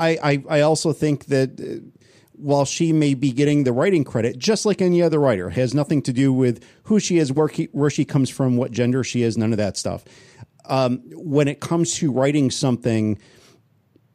[0.00, 1.86] I, I, I also think that uh,
[2.32, 6.02] while she may be getting the writing credit, just like any other writer, has nothing
[6.02, 9.22] to do with who she is, where, he, where she comes from, what gender she
[9.22, 10.04] is, none of that stuff.
[10.64, 13.16] Um, when it comes to writing something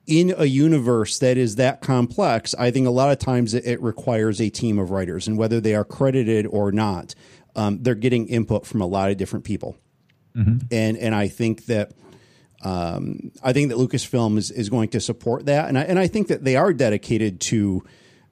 [0.08, 4.40] in a universe that is that complex, I think a lot of times it, requires
[4.40, 7.16] a team of writers, and whether they are credited or not,
[7.56, 9.78] um, they're getting input from a lot of different people.
[10.36, 10.68] Mm-hmm.
[10.72, 11.94] And and I think that
[12.62, 16.08] um, I think that Lucasfilm is, is going to support that, and I, and I
[16.08, 17.84] think that they are dedicated to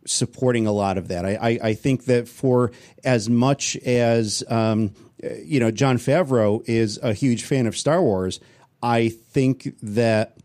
[0.05, 1.25] supporting a lot of that.
[1.25, 2.71] I, I, I think that for
[3.05, 4.91] as much as um,
[5.43, 8.39] you know, Jon Favreau is a huge fan of Star Wars.
[8.81, 10.38] I think that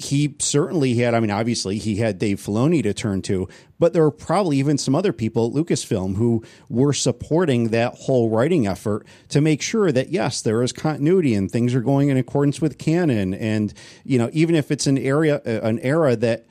[0.00, 4.02] he certainly had, I mean, obviously he had Dave Filoni to turn to, but there
[4.02, 9.06] were probably even some other people at Lucasfilm who were supporting that whole writing effort
[9.28, 12.78] to make sure that, yes, there is continuity and things are going in accordance with
[12.78, 13.34] canon.
[13.34, 16.46] And, you know, even if it's an area, uh, an era that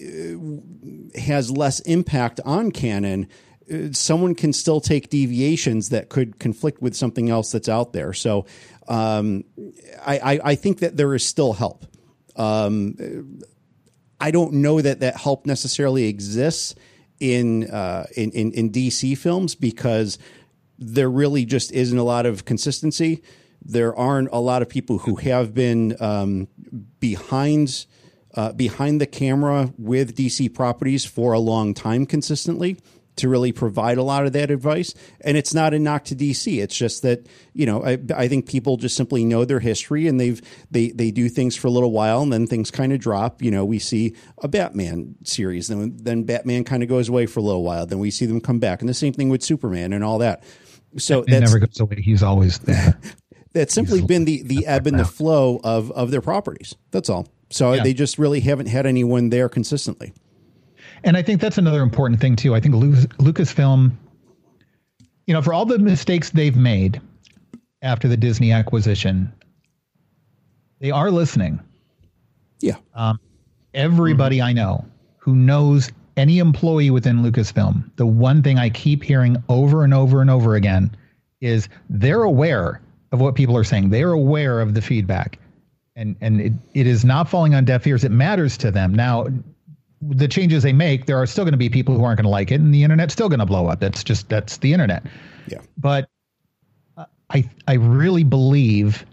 [0.00, 3.28] uh, has less impact on canon,
[3.72, 8.12] uh, someone can still take deviations that could conflict with something else that's out there.
[8.12, 8.44] So
[8.88, 9.44] um,
[10.04, 11.86] I, I, I, think that there is still help.
[12.36, 13.40] Um,
[14.20, 16.74] I don't know that that help necessarily exists
[17.20, 20.18] in, uh, in, in in DC films because
[20.78, 23.22] there really just isn't a lot of consistency.
[23.64, 26.48] There aren't a lot of people who have been um,
[27.00, 27.86] behind
[28.34, 32.76] uh, behind the camera with DC properties for a long time consistently
[33.16, 34.94] to really provide a lot of that advice.
[35.20, 36.62] And it's not a knock to DC.
[36.62, 40.18] It's just that, you know, I, I think people just simply know their history and
[40.18, 43.42] they've, they, they do things for a little while and then things kind of drop.
[43.42, 47.40] You know, we see a Batman series, then, then Batman kind of goes away for
[47.40, 47.86] a little while.
[47.86, 48.80] Then we see them come back.
[48.80, 50.42] And the same thing with Superman and all that.
[50.96, 52.00] So that never goes away.
[52.00, 52.98] He's always there.
[53.52, 56.74] that's simply He's been the, the ebb and the flow of, of their properties.
[56.90, 57.28] That's all.
[57.50, 57.82] So yeah.
[57.82, 60.12] they just really haven't had anyone there consistently.
[61.04, 62.54] And I think that's another important thing too.
[62.54, 63.92] I think Lucas, Lucasfilm,
[65.26, 67.00] you know, for all the mistakes they've made
[67.82, 69.32] after the Disney acquisition,
[70.80, 71.60] they are listening.
[72.60, 72.76] Yeah.
[72.94, 73.20] Um,
[73.74, 74.46] everybody mm-hmm.
[74.46, 74.84] I know
[75.18, 80.20] who knows any employee within Lucasfilm, the one thing I keep hearing over and over
[80.20, 80.96] and over again
[81.40, 82.80] is they're aware
[83.12, 83.90] of what people are saying.
[83.90, 85.38] They're aware of the feedback.
[85.96, 88.04] And and it, it is not falling on deaf ears.
[88.04, 88.94] It matters to them.
[88.94, 89.26] Now,
[90.08, 92.30] the changes they make, there are still going to be people who aren't going to
[92.30, 93.80] like it, and the internet's still going to blow up.
[93.80, 95.04] That's just that's the internet.
[95.48, 95.60] Yeah.
[95.76, 96.08] But
[97.30, 99.04] I I really believe,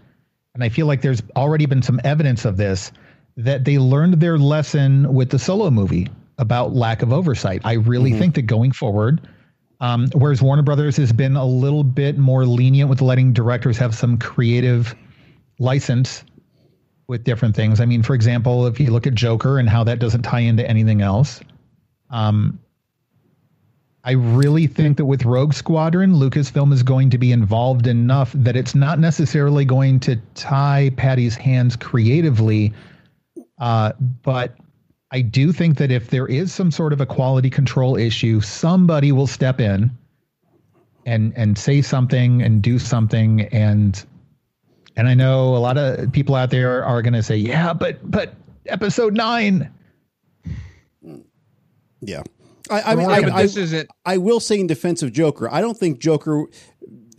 [0.54, 2.92] and I feel like there's already been some evidence of this,
[3.36, 7.62] that they learned their lesson with the solo movie about lack of oversight.
[7.64, 8.18] I really mm-hmm.
[8.18, 9.20] think that going forward,
[9.80, 13.94] um, whereas Warner Brothers has been a little bit more lenient with letting directors have
[13.94, 14.94] some creative
[15.58, 16.24] license
[17.12, 17.78] with different things.
[17.78, 20.66] I mean, for example, if you look at Joker and how that doesn't tie into
[20.66, 21.40] anything else,
[22.08, 22.58] um,
[24.02, 28.56] I really think that with Rogue Squadron, Lucasfilm is going to be involved enough that
[28.56, 32.72] it's not necessarily going to tie Patty's hands creatively,
[33.58, 34.56] uh, but
[35.10, 39.12] I do think that if there is some sort of a quality control issue, somebody
[39.12, 39.90] will step in
[41.04, 44.02] and and say something and do something and
[44.96, 47.98] and I know a lot of people out there are going to say, "Yeah, but
[48.08, 48.34] but
[48.66, 49.70] episode 9."
[52.00, 52.22] Yeah.
[52.70, 53.88] I, I mean, I, I, this isn't.
[54.04, 56.44] I will say in defense of Joker, I don't think Joker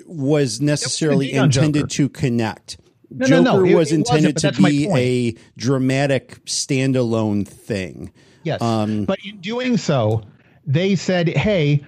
[0.05, 2.77] was necessarily intended to connect.
[3.09, 3.77] No, Joker no, no.
[3.77, 8.11] was it, intended to be a dramatic standalone thing.
[8.43, 10.23] Yes, um, but in doing so,
[10.65, 11.83] they said, "Hey,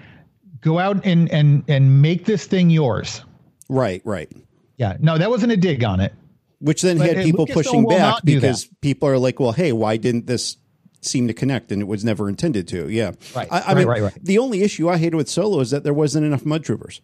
[0.61, 3.23] go out and and and make this thing yours."
[3.67, 4.31] Right, right.
[4.77, 6.13] Yeah, no, that wasn't a dig on it.
[6.59, 10.25] Which then but had people pushing back because people are like, "Well, hey, why didn't
[10.27, 10.57] this
[11.01, 12.89] seem to connect?" And it was never intended to.
[12.89, 13.47] Yeah, right.
[13.51, 14.17] I, I right, mean, right, right.
[14.23, 17.01] the only issue I hated with Solo is that there wasn't enough mud troopers.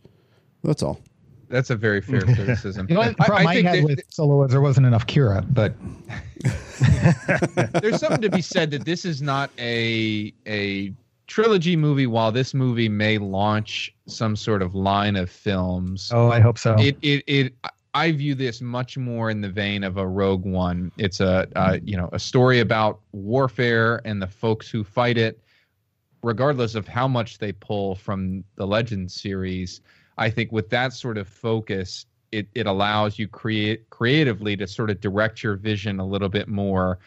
[0.64, 1.00] That's all.
[1.52, 2.88] That's a very fair criticism.
[2.90, 5.46] You know, the problem I, I, I had with Solo was there wasn't enough Qi'ra,
[5.54, 5.74] but
[7.82, 10.94] there's something to be said that this is not a a
[11.32, 12.08] trilogy movie.
[12.08, 16.76] While this movie may launch some sort of line of films, oh, I hope so.
[16.78, 17.54] It it it.
[17.94, 20.92] I view this much more in the vein of a Rogue One.
[20.98, 25.42] It's a uh, you know a story about warfare and the folks who fight it,
[26.24, 29.82] regardless of how much they pull from the Legends series
[30.22, 34.90] I think with that sort of focus, it, it allows you create creatively to sort
[34.90, 37.00] of direct your vision a little bit more.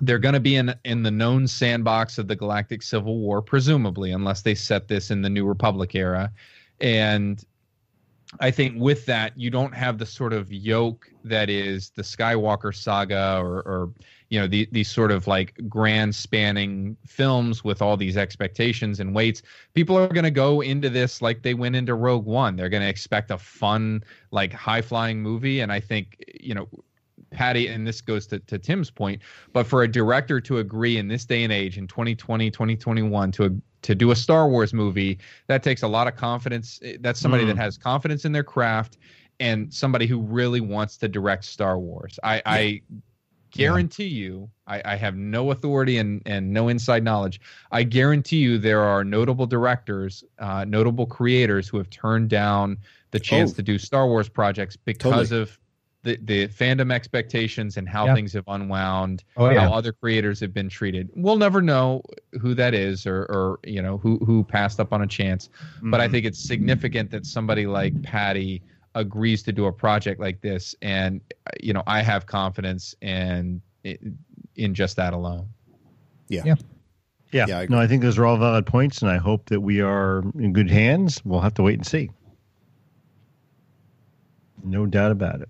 [0.00, 4.12] They're going to be in in the known sandbox of the Galactic Civil War, presumably,
[4.12, 6.32] unless they set this in the New Republic era.
[6.80, 7.44] And
[8.40, 12.74] I think with that, you don't have the sort of yoke that is the Skywalker
[12.74, 13.90] saga or, or
[14.28, 19.14] you know the, these sort of like grand spanning films with all these expectations and
[19.14, 19.42] weights.
[19.72, 22.56] People are going to go into this like they went into rogue one.
[22.56, 25.60] They're going to expect a fun like high flying movie.
[25.60, 26.68] And i think you know
[27.30, 29.20] patty and this goes to, to tim's point
[29.52, 33.60] but for a director to agree in this day and age in 2020 2021 to
[33.82, 37.48] to do a star wars movie that takes a lot of confidence that's somebody mm.
[37.48, 38.98] that has confidence in their craft
[39.40, 42.18] and somebody who really wants to direct Star Wars.
[42.22, 42.42] I, yeah.
[42.46, 42.82] I
[43.50, 44.24] guarantee yeah.
[44.24, 47.40] you, I, I, have no authority and, and no inside knowledge.
[47.70, 52.78] I guarantee you there are notable directors, uh, notable creators who have turned down
[53.10, 53.54] the chance oh.
[53.54, 55.42] to do Star Wars projects because totally.
[55.42, 55.58] of
[56.02, 58.14] the, the fandom expectations and how yeah.
[58.14, 59.60] things have unwound, oh, yeah.
[59.60, 61.10] how other creators have been treated.
[61.14, 62.02] We'll never know
[62.40, 65.48] who that is or, or you know who who passed up on a chance.
[65.48, 65.90] Mm-hmm.
[65.90, 66.12] But I mm-hmm.
[66.12, 68.62] think it's significant that somebody like Patty–
[68.94, 71.20] agrees to do a project like this and
[71.60, 73.60] you know i have confidence in
[74.56, 75.48] in just that alone
[76.28, 76.54] yeah yeah
[77.30, 79.60] Yeah, Yeah, I no, I think those are all valid points, and I hope that
[79.60, 81.20] we are in good hands.
[81.26, 82.10] We'll have to wait and see.
[84.64, 85.48] No doubt about it.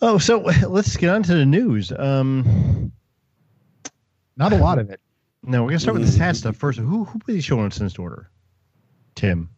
[0.00, 1.92] Oh, so let's get on to the news.
[1.96, 2.92] Um,
[4.36, 5.00] Not a lot of it.
[5.42, 6.78] no, we're gonna start with the sad stuff first.
[6.78, 8.30] Who who put these show in sensed order?
[9.14, 9.50] Tim.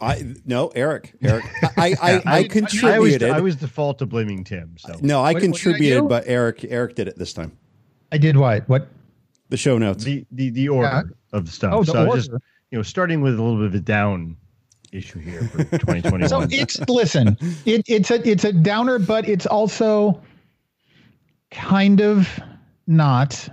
[0.00, 1.14] I no Eric.
[1.22, 1.44] Eric.
[1.62, 3.30] I I, I, I, I was contributed.
[3.30, 4.76] I was default to blaming Tim.
[4.78, 6.08] So no, I What- what I contributed, do?
[6.08, 7.56] but Eric Eric did it this time.
[8.12, 8.68] I did what?
[8.68, 8.88] What?
[9.50, 10.04] The show notes.
[10.04, 11.72] the the the order of the stuff.
[11.74, 12.16] Oh, the so order.
[12.16, 12.30] just
[12.70, 14.36] you know, starting with a little bit of a down
[14.92, 16.28] issue here for 2021.
[16.28, 20.20] So it's listen, it, it's a it's a downer, but it's also
[21.50, 22.28] kind of
[22.86, 23.48] not.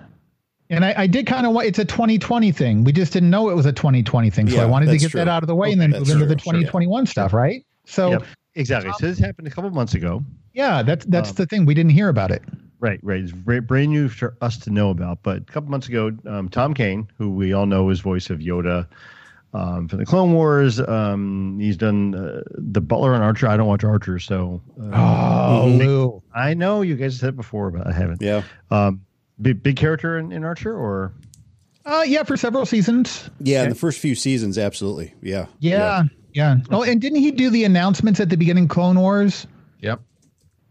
[0.70, 2.84] And I, I did kind of want it's a 2020 thing.
[2.84, 5.12] We just didn't know it was a 2020 thing, so Yeah, I wanted to get
[5.12, 5.20] true.
[5.20, 6.54] that out of the way and then That's move into the true, sure.
[6.54, 7.64] 2021 stuff, right?
[7.86, 8.24] So Yep,
[8.56, 8.92] exactly.
[9.00, 10.24] So this happened a couple months ago.
[10.54, 11.66] yeah, that's that's Um, the thing.
[11.66, 12.42] We didn't hear about it.
[12.80, 13.22] Right, right.
[13.22, 15.20] It's bra- brand new for us to know about.
[15.24, 18.40] But a couple months ago, um, Tom Kane, who we all know is voice of
[18.40, 18.88] Yoda
[19.56, 23.48] um, from the Clone Wars, um, he's done uh, the Butler and Archer.
[23.48, 26.22] I don't watch Archer, so uh, Oh, Lou.
[26.34, 28.22] I know you guys said it before, but I haven't.
[28.22, 28.44] Yeah.
[28.70, 29.06] Um,
[29.42, 31.14] big, big character in, in Archer, or
[31.86, 33.30] Uh, yeah, for several seasons.
[33.40, 35.14] Yeah, in the first few seasons, absolutely.
[35.22, 35.46] Yeah.
[35.60, 36.58] Yeah, yeah.
[36.72, 39.48] Oh, and didn't he do the announcements at the beginning Clone Wars?
[39.82, 40.02] Yep.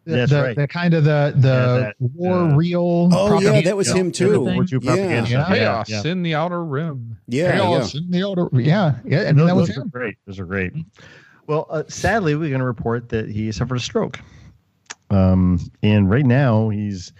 [0.04, 0.56] The, That's the, right.
[0.56, 3.08] the kind of the the Yeah, that, war uh, reel.
[3.12, 4.40] Oh, yeah, that was Yeah, him too.
[4.40, 4.78] War II Yeah.
[4.80, 5.38] propaganda Yeah.
[5.38, 6.02] Yeah, Chaos yeah.
[6.12, 7.16] in the outer rim.
[7.26, 8.00] Yeah, Chaos yeah.
[8.02, 9.20] in the outer- Yeah, yeah.
[9.22, 9.88] And those, that was those are him.
[9.88, 10.16] great.
[10.26, 10.72] Those are great.
[11.46, 14.18] Well, uh, sadly, we're going to report that he suffered a stroke,
[15.10, 17.12] um, and right now he's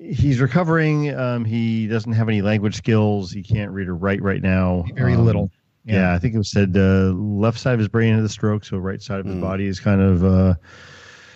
[0.00, 1.14] he's recovering.
[1.14, 3.30] Um, he doesn't have any language skills.
[3.32, 4.84] He can't read or write right now.
[4.94, 5.50] Very Um, little.
[5.84, 6.12] Yeah.
[6.14, 8.76] I think it was said uh, left side of his brain had the stroke, so
[8.76, 9.40] right side of his Mm.
[9.40, 10.54] body is kind of uh,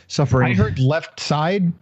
[0.08, 0.52] suffering.
[0.52, 1.72] I heard left side,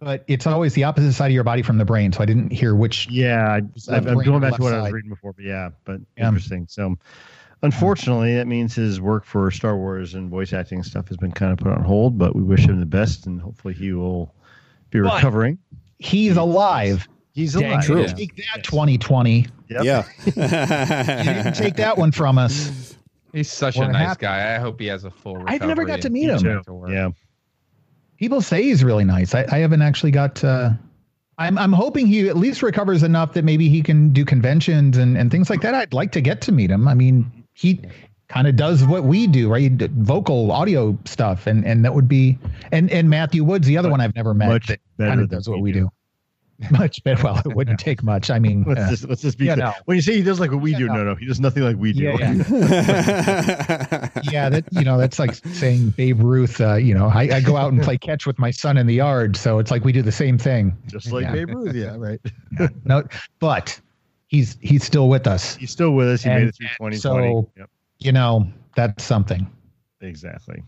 [0.00, 2.12] but it's always the opposite side of your body from the brain.
[2.12, 3.08] So I didn't hear which.
[3.10, 5.70] Yeah, I, left I'm, I'm going back to what I was reading before, but yeah,
[5.84, 6.28] but Yeah.
[6.28, 6.66] interesting.
[6.68, 6.96] So,
[7.62, 11.52] unfortunately, that means his work for Star Wars and voice acting stuff has been kind
[11.52, 12.18] of put on hold.
[12.18, 14.34] But we wish him the best, and hopefully he will
[14.90, 15.58] be But- recovering.
[15.98, 17.06] He's alive.
[17.34, 17.84] He's Dang, alive.
[17.84, 18.00] True.
[18.00, 19.46] you Take that, 2020.
[19.68, 20.06] Yep.
[20.26, 21.50] You didn't Yeah.
[21.52, 22.96] take that one from us.
[23.32, 24.22] He's such We're a nice happy.
[24.22, 24.56] guy.
[24.56, 25.54] I hope he has a full recovery.
[25.54, 26.42] I've never got to meet him.
[26.42, 26.64] back.
[26.88, 27.10] Yeah.
[28.20, 29.34] People say he's really nice.
[29.34, 30.44] I, I haven't actually got.
[30.44, 30.70] Uh,
[31.38, 35.16] I'm I'm hoping he at least recovers enough that maybe he can do conventions and
[35.16, 35.74] and things like that.
[35.74, 36.86] I'd like to get to meet him.
[36.86, 37.80] I mean, he
[38.28, 39.72] kind of does what we do, right?
[39.72, 42.38] Vocal audio stuff, and and that would be
[42.70, 45.56] and and Matthew Woods, the other one I've never met, that kind of does what
[45.56, 45.80] we we do.
[45.80, 45.90] do.
[46.70, 47.22] Much better.
[47.22, 48.30] Well, it wouldn't take much.
[48.30, 49.72] I mean, Let's uh, just let's just be yeah, no.
[49.86, 50.94] When you say he does like what we Yeah, do, no.
[50.94, 52.02] no, no, he does nothing like we do.
[52.04, 54.08] yeah, yeah.
[54.30, 56.60] yeah, that you know, that's like saying Babe Ruth.
[56.60, 58.94] Uh, you know, I, I go out and play catch with my son in the
[58.94, 60.76] yard, so it's like we do the same thing.
[60.86, 61.30] just like.
[61.32, 61.74] Babe Ruth.
[61.74, 62.20] Yeah, right.
[62.84, 63.04] No,
[63.38, 63.80] but
[64.28, 65.56] he's he's still with us.
[65.56, 66.22] He's still with us.
[66.24, 67.00] He And- made it through and 2020.
[67.32, 67.70] so- yep,
[68.00, 68.46] You know,
[68.76, 69.48] that's something.
[70.00, 70.62] exactly.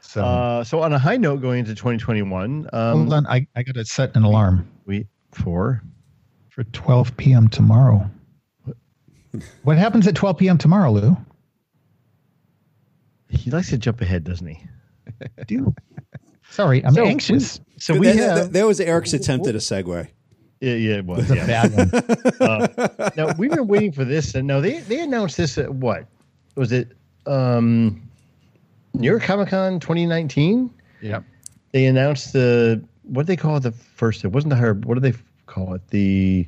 [0.00, 3.62] So Uh, so on a high note, going into 2021, um, hold on, I I
[3.62, 5.82] got to set an alarm we for
[6.50, 7.46] for 12 p.m.
[7.48, 8.10] tomorrow.
[9.62, 10.58] What happens at 12 p.m.
[10.58, 11.16] tomorrow, Lou?
[13.28, 14.60] he likes to jump ahead, doesn't he?
[15.46, 15.72] Do
[16.50, 17.60] sorry, I'm So we- anxious.
[17.78, 20.08] So we that, have that- that was Eric's attempt at a segue.
[20.60, 21.20] yeah, yeah, it was.
[21.20, 21.46] It's a Yeah.
[21.68, 21.90] bad one.
[22.40, 26.06] Uh, now we've been waiting for this, and no, they they announced this at what
[26.56, 26.92] was it?
[27.26, 28.02] Um,
[28.94, 30.70] New York Comic Con 2019.
[31.02, 31.20] Yeah,
[31.72, 33.60] They announced the what do they call it?
[33.60, 34.24] The first.
[34.24, 34.74] It wasn't the higher.
[34.74, 35.14] What do they
[35.46, 35.86] call it?
[35.88, 36.46] The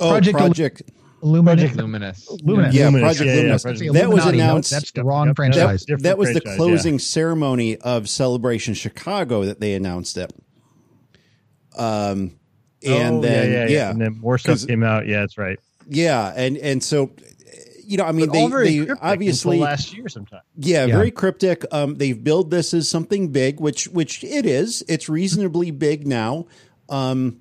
[0.00, 0.82] Oh, Project Project.
[1.22, 1.74] Illuminate.
[1.74, 2.28] Luminous.
[2.42, 2.74] Luminous.
[2.74, 3.62] Yeah, Luminous, Project yeah, yeah, Luminous.
[3.62, 4.70] Project That was announced.
[4.70, 5.84] That's the wrong yep, franchise.
[5.84, 10.32] Different that was the franchise, closing ceremony of Celebration Chicago that they announced it.
[11.76, 12.38] Um,
[12.84, 15.06] and Oh, then yeah, yeah, and then more stuff came out.
[15.06, 15.58] Yeah, that's right.
[15.88, 17.10] yeah, and and so
[17.86, 20.40] you know, I mean, But all they, very they obviously last year sometime.
[20.56, 20.96] Yeah, Yeah.
[20.96, 21.64] very cryptic.
[21.72, 24.84] Um, they've billed this as something big, which which it is.
[24.88, 26.46] It's reasonably big now,
[26.88, 27.38] um,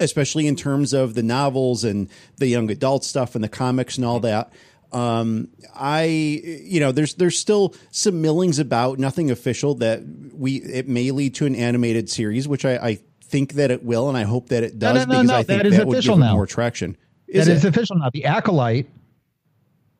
[0.00, 4.04] especially in terms of the novels and the young adult stuff and the comics and
[4.04, 4.52] all that.
[4.92, 10.88] Um, I, you know, there's there's still some millings about nothing official that we it
[10.88, 14.22] may lead to an animated series, which I, I think that it will, and I
[14.22, 16.14] hope that it does no, no, because no, I think that that, is would official
[16.16, 16.34] give now.
[16.34, 16.96] more traction.
[17.28, 17.68] That Is is it?
[17.68, 18.08] official now.
[18.12, 18.86] The Acolyte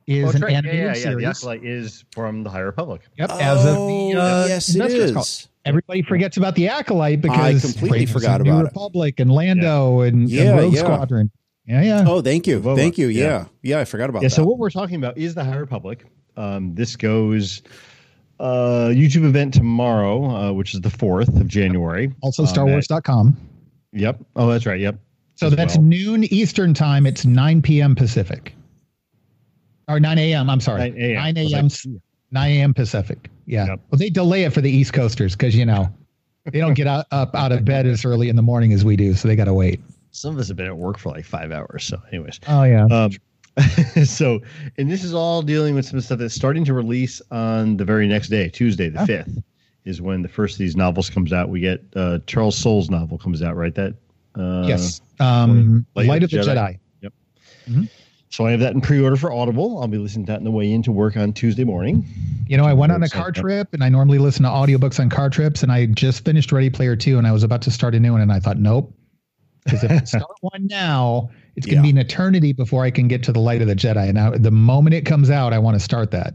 [0.07, 0.53] is Oh, an right.
[0.53, 0.93] Yeah, animated yeah, yeah.
[0.95, 1.25] series.
[1.25, 3.03] The Acolyte is from the High Republic.
[3.19, 5.51] Yep, as of Oh, the uh, yes, it Investors Call.
[5.65, 8.65] Everybody forgets about the Acolyte because I completely Rangers of forgot the New about it.
[8.67, 10.81] Republic and Lando and, Yeah, and Rogue yeah.
[10.81, 11.31] Squadron.
[11.67, 12.05] Yeah, yeah.
[12.07, 13.09] Oh, thank you, Boba, thank you.
[13.09, 13.23] yeah.
[13.25, 14.29] Yeah, yeah, I forgot about Yeah.
[14.29, 14.35] that.
[14.37, 16.05] So what we're talking about is the High Republic.
[16.37, 17.63] Um, this goes
[18.39, 22.13] uh, YouTube event tomorrow, uh, which is the fourth of January.
[22.21, 23.37] also, um, StarWars.com.
[23.93, 24.21] Yep.
[24.37, 24.79] Oh, that's right.
[24.79, 24.99] Yep.
[25.37, 25.85] So that's well.
[25.85, 27.07] noon Eastern time.
[27.07, 27.95] It's 9 p.m.
[27.95, 28.55] Pacific.
[29.89, 30.51] Or 9 a.m.
[30.51, 30.91] I'm sorry.
[30.91, 31.35] 9 a.m.
[31.35, 31.69] 9 a.m.
[32.33, 32.75] 9 a.m.
[32.75, 33.31] Pacific.
[33.47, 33.67] Yeah.
[33.67, 33.81] Yep.
[33.91, 35.89] Well, they delay it for the East Coasters because, you know,
[36.45, 38.97] they don't get out, up out of bed as early in the morning as we
[38.97, 39.15] do.
[39.15, 39.81] So they got to wait.
[40.11, 41.85] Some of us have been at work for like five hours.
[41.85, 42.41] So, anyways.
[42.49, 42.87] Oh, yeah.
[42.87, 43.13] Um,
[44.05, 44.41] so,
[44.77, 48.07] and this is all dealing with some stuff that's starting to release on the very
[48.07, 49.43] next day, Tuesday, the 5th,
[49.85, 51.49] is when the first of these novels comes out.
[51.49, 53.75] We get uh, Charles Soule's novel comes out, right?
[53.75, 53.95] That
[54.35, 56.55] uh, yes, um, Light, Light of the, Jedi.
[56.55, 56.79] Jedi.
[57.01, 57.13] Yep.
[57.71, 57.85] Mm-hmm.
[58.31, 59.81] So I have that in pre-order for Audible.
[59.81, 62.05] I'll be listening to that on the way into work on Tuesday morning.
[62.49, 65.09] You know, I went on a car trip, and I normally listen to audiobooks on
[65.09, 67.95] car trips, and I just finished Ready Player Two, and I was about to start
[67.95, 68.93] a new one, and I thought, nope,
[69.65, 71.93] because if I start one now, it's going to yeah.
[71.93, 74.05] be an eternity before I can get to the Light of the Jedi.
[74.05, 76.35] And now, the moment it comes out, I want to start that.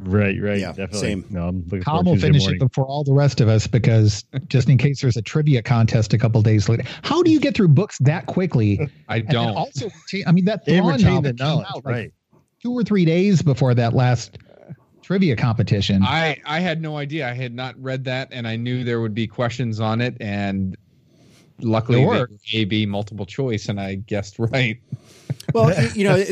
[0.00, 0.58] Right, right.
[0.58, 0.98] Yeah, definitely.
[0.98, 1.24] Same.
[1.28, 2.56] No, I'm looking Tom will finish morning.
[2.56, 6.14] it before all the rest of us because just in case there's a trivia contest
[6.14, 6.84] a couple days later.
[7.02, 8.88] How do you get through books that quickly?
[9.08, 9.54] I don't.
[9.54, 9.90] Also,
[10.26, 12.14] I mean that Thrawn novel the knowledge, out like right?
[12.62, 14.38] Two or three days before that last
[15.02, 16.02] trivia competition.
[16.02, 17.28] I I had no idea.
[17.28, 20.74] I had not read that, and I knew there would be questions on it, and
[21.60, 24.78] luckily they were A B multiple choice, and I guessed right.
[25.52, 26.24] Well, you know,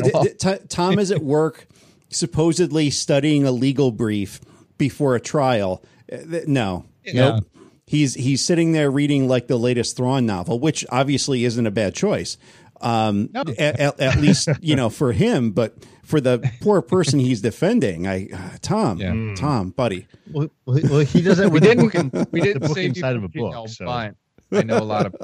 [0.67, 1.67] Tom is at work
[2.11, 4.39] supposedly studying a legal brief
[4.77, 5.83] before a trial.
[6.11, 7.13] Uh, no, yeah.
[7.13, 7.45] nope.
[7.87, 11.93] He's he's sitting there reading like the latest Thrawn novel, which obviously isn't a bad
[11.93, 12.37] choice.
[12.79, 13.41] Um, no.
[13.59, 18.07] at, at, at, least you know for him, but for the poor person he's defending,
[18.07, 19.35] I uh, Tom, yeah.
[19.35, 20.07] Tom, buddy.
[20.31, 21.51] Well, well, he does that.
[21.51, 22.31] we didn't.
[22.31, 23.67] we didn't say inside of a book.
[23.69, 23.85] So.
[23.85, 24.15] Fine.
[24.51, 25.15] I know a lot of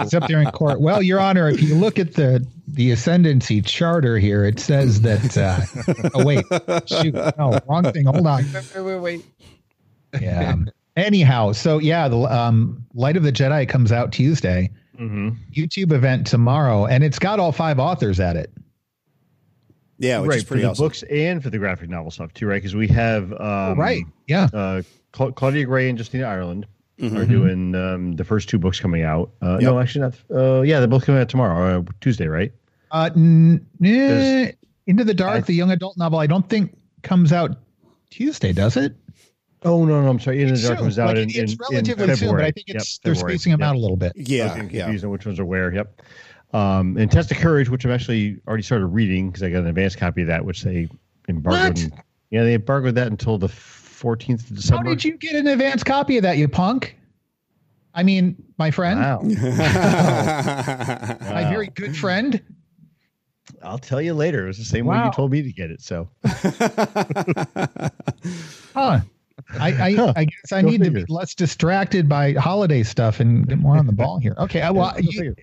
[0.00, 0.80] it's up there in court.
[0.80, 5.36] Well, Your Honor, if you look at the the ascendancy charter here, it says that.
[5.36, 6.44] Uh, oh wait,
[6.86, 8.06] shoot, no, wrong thing.
[8.06, 8.44] Hold on.
[8.52, 9.24] Wait, wait, wait.
[10.20, 10.56] Yeah.
[10.96, 14.70] Anyhow, so yeah, the um, Light of the Jedi comes out Tuesday.
[14.98, 15.30] Mm-hmm.
[15.50, 18.52] YouTube event tomorrow, and it's got all five authors at it.
[19.98, 20.84] Yeah, which right, is pretty for the awesome.
[20.84, 22.56] books and for the graphic novel stuff too, right?
[22.56, 24.82] Because we have um, oh, right, yeah, uh,
[25.12, 26.66] Claudia Gray and Justina Ireland
[27.02, 27.16] mm-hmm.
[27.16, 29.30] are doing um, the first two books coming out.
[29.42, 29.62] Uh, yep.
[29.62, 30.14] No, actually not.
[30.30, 32.52] Uh, yeah, they're both coming out tomorrow, uh, Tuesday, right?
[32.90, 34.52] Uh, n- n-
[34.86, 37.56] Into the Dark, I, the young adult novel, I don't think comes out
[38.10, 38.94] Tuesday, does it?
[39.64, 40.42] Oh no, no, I'm sorry.
[40.42, 42.68] Into the Dark comes out like, in, it's in, relatively in soon, but I think
[42.68, 43.68] it's yep, they're spacing them yep.
[43.70, 44.12] out a little bit.
[44.16, 44.88] Yeah, yeah.
[44.88, 45.72] On which ones are where?
[45.72, 46.02] Yep.
[46.52, 49.68] Um, and Test of Courage, which I've actually already started reading because I got an
[49.68, 50.88] advanced copy of that, which they
[51.28, 51.78] embargoed.
[51.78, 53.48] And, yeah, they embargoed that until the
[54.02, 54.88] 14th of December.
[54.88, 56.96] How did you get an advanced copy of that, you punk?
[57.94, 59.00] I mean, my friend.
[59.00, 59.20] Wow.
[59.22, 59.36] my
[61.50, 62.42] very good friend.
[63.62, 64.44] I'll tell you later.
[64.44, 65.00] It was the same wow.
[65.00, 65.80] way you told me to get it.
[65.82, 66.08] So,
[68.74, 69.00] huh.
[69.58, 70.12] I, I, huh.
[70.16, 71.00] I guess I Go need figure.
[71.00, 74.34] to be less distracted by holiday stuff and get more on the ball here.
[74.38, 74.62] Okay.
[74.62, 75.34] Uh, well, you,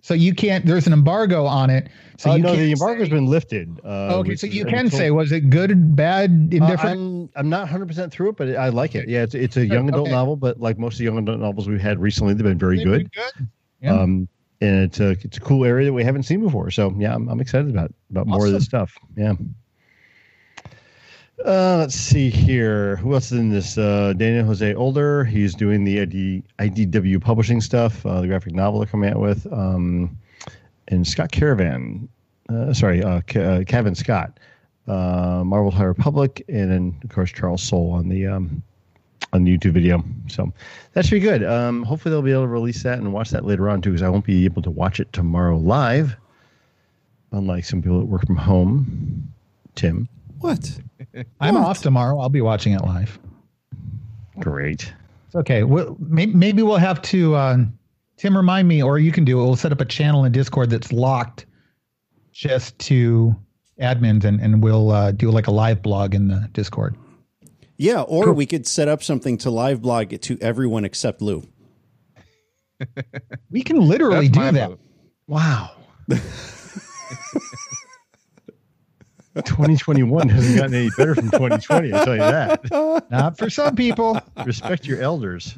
[0.00, 0.64] so you can't.
[0.64, 1.88] There's an embargo on it.
[2.18, 3.80] So uh, you no, the embargo's say, been lifted.
[3.84, 6.80] Uh, okay, so you can say, was it good, bad, indifferent?
[6.80, 9.08] Uh, I'm, I'm not 100 percent through it, but I like it.
[9.08, 10.12] Yeah, it's it's a young adult okay.
[10.12, 12.78] novel, but like most of the young adult novels we've had recently, they've been very
[12.78, 13.10] they've good.
[13.10, 13.48] Been good.
[13.80, 14.00] Yeah.
[14.00, 14.28] Um,
[14.60, 16.70] and it's a it's a cool area that we haven't seen before.
[16.70, 18.30] So yeah, I'm, I'm excited about about awesome.
[18.30, 18.96] more of this stuff.
[19.16, 19.34] Yeah.
[21.44, 22.96] Uh, let's see here.
[22.96, 23.78] Who else is in this?
[23.78, 25.24] Uh, Daniel Jose Older.
[25.24, 29.46] He's doing the ID, IDW publishing stuff, uh, the graphic novel they're coming out with.
[29.52, 30.18] Um,
[30.88, 32.08] and Scott Cavan,
[32.48, 34.40] uh, sorry, uh, uh Cavan Scott,
[34.88, 38.60] uh, Marvel High Republic, and then of course Charles Soule on the um,
[39.32, 40.02] on the YouTube video.
[40.26, 40.52] So
[40.94, 41.44] that should be good.
[41.44, 44.02] Um, hopefully they'll be able to release that and watch that later on too, because
[44.02, 46.16] I won't be able to watch it tomorrow live,
[47.30, 49.32] unlike some people that work from home.
[49.76, 50.08] Tim,
[50.40, 50.78] what?
[51.40, 51.64] I'm what?
[51.64, 52.18] off tomorrow.
[52.18, 53.18] I'll be watching it live.
[54.40, 54.92] Great.
[55.26, 55.64] It's okay.
[55.64, 57.34] Well, maybe, maybe we'll have to.
[57.34, 57.58] Uh,
[58.16, 59.44] Tim, remind me, or you can do it.
[59.44, 61.46] We'll set up a channel in Discord that's locked
[62.32, 63.34] just to
[63.80, 66.96] admins, and and we'll uh, do like a live blog in the Discord.
[67.76, 68.34] Yeah, or cool.
[68.34, 71.44] we could set up something to live blog it to everyone except Lou.
[73.50, 74.70] we can literally do that.
[74.70, 74.78] Move.
[75.26, 75.70] Wow.
[79.44, 81.92] 2021 hasn't gotten any better from 2020.
[81.92, 83.06] I tell you that.
[83.10, 84.20] Not for some people.
[84.44, 85.56] Respect your elders.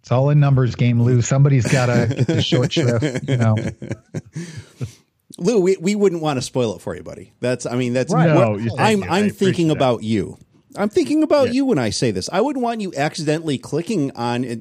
[0.00, 1.22] It's all in numbers game, Lou.
[1.22, 3.28] Somebody's got to get the short shrift.
[3.28, 3.56] You know.
[5.38, 7.32] Lou, we, we wouldn't want to spoil it for you, buddy.
[7.40, 8.26] That's I mean that's right.
[8.26, 10.38] no, I'm I'm thinking about you.
[10.76, 11.54] I'm thinking about yeah.
[11.54, 12.28] you when I say this.
[12.32, 14.56] I wouldn't want you accidentally clicking on uh,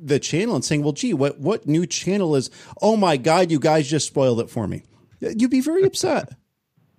[0.00, 2.50] the channel and saying, "Well, gee, what what new channel is?
[2.80, 4.84] Oh my god, you guys just spoiled it for me."
[5.20, 6.34] You'd be very upset.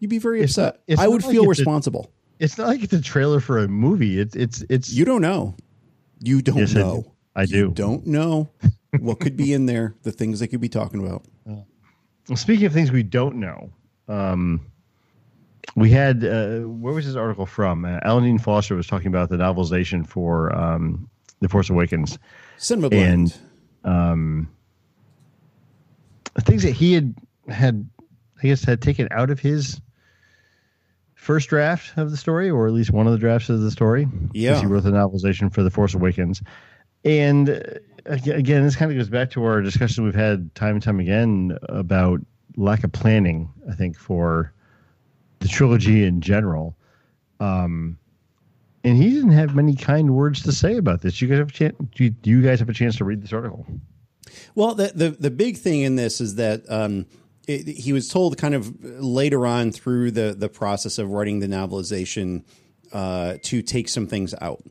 [0.04, 0.82] You'd be very it's upset.
[0.90, 2.12] Not, I would feel like responsible.
[2.42, 4.20] A, it's not like it's a trailer for a movie.
[4.20, 4.92] It's it's it's.
[4.92, 5.56] You don't know.
[6.20, 7.06] You don't yes, know.
[7.38, 7.52] I do.
[7.54, 7.58] I do.
[7.58, 8.50] You don't know
[9.00, 9.96] what could be in there.
[10.04, 11.24] The things they could be talking about.
[11.50, 13.72] Uh, speaking of things we don't know,
[14.10, 14.60] um,
[15.78, 17.86] we had uh, where was this article from?
[17.86, 22.20] Uh, Alan Dean Foster was talking about the novelization for um, The Force Awakens.
[22.58, 23.40] Cinema Blend.
[23.86, 24.50] And um,
[26.42, 27.16] things that he had
[27.48, 27.90] had,
[28.40, 29.80] I guess, had taken out of his
[31.24, 34.08] first draft of the story, or at least one of the drafts of the story.
[34.34, 36.42] Yeah, he wrote the novelization for The Force Awakens,
[37.06, 37.64] and uh,
[38.06, 41.58] again, this kind of goes back to our discussion we've had time and time again
[41.70, 42.20] about
[42.58, 43.50] lack of planning.
[43.70, 44.54] I think for
[45.40, 46.76] the trilogy in general.
[47.40, 47.98] Um,
[48.84, 51.22] and he didn't have many kind words to say about this.
[51.22, 51.76] You guys have a chance.
[51.96, 53.66] Do you, do you guys have a chance to read this article?
[54.56, 57.06] Well, the the, the big thing in this is that um,
[57.48, 61.48] it, he was told kind of later on through the the process of writing the
[61.48, 62.44] novelization
[62.92, 64.64] uh, to take some things out.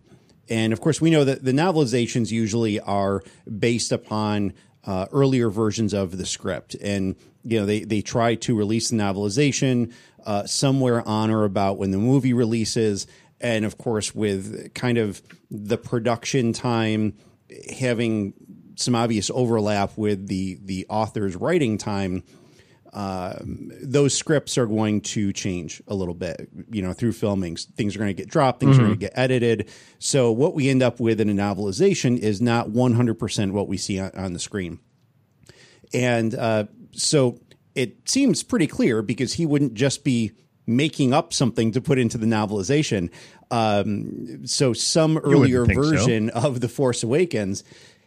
[0.48, 3.22] And of course, we know that the novelizations usually are
[3.58, 4.54] based upon
[4.84, 8.96] uh, earlier versions of the script, and you know they they try to release the
[8.96, 9.92] novelization
[10.26, 13.06] uh, somewhere on or about when the movie releases,
[13.40, 17.14] and of course with kind of the production time
[17.78, 18.34] having
[18.76, 22.22] some obvious overlap with the the author's writing time.
[22.92, 27.56] Uh, those scripts are going to change a little bit, you know, through filming.
[27.56, 28.84] Things are going to get dropped, things mm-hmm.
[28.84, 29.70] are going to get edited.
[29.98, 33.98] So, what we end up with in a novelization is not 100% what we see
[33.98, 34.78] on, on the screen.
[35.94, 37.38] And uh, so,
[37.74, 40.32] it seems pretty clear because he wouldn't just be
[40.66, 43.10] making up something to put into the novelization.
[43.50, 46.40] Um, so some earlier version so.
[46.40, 47.64] of The Force Awakens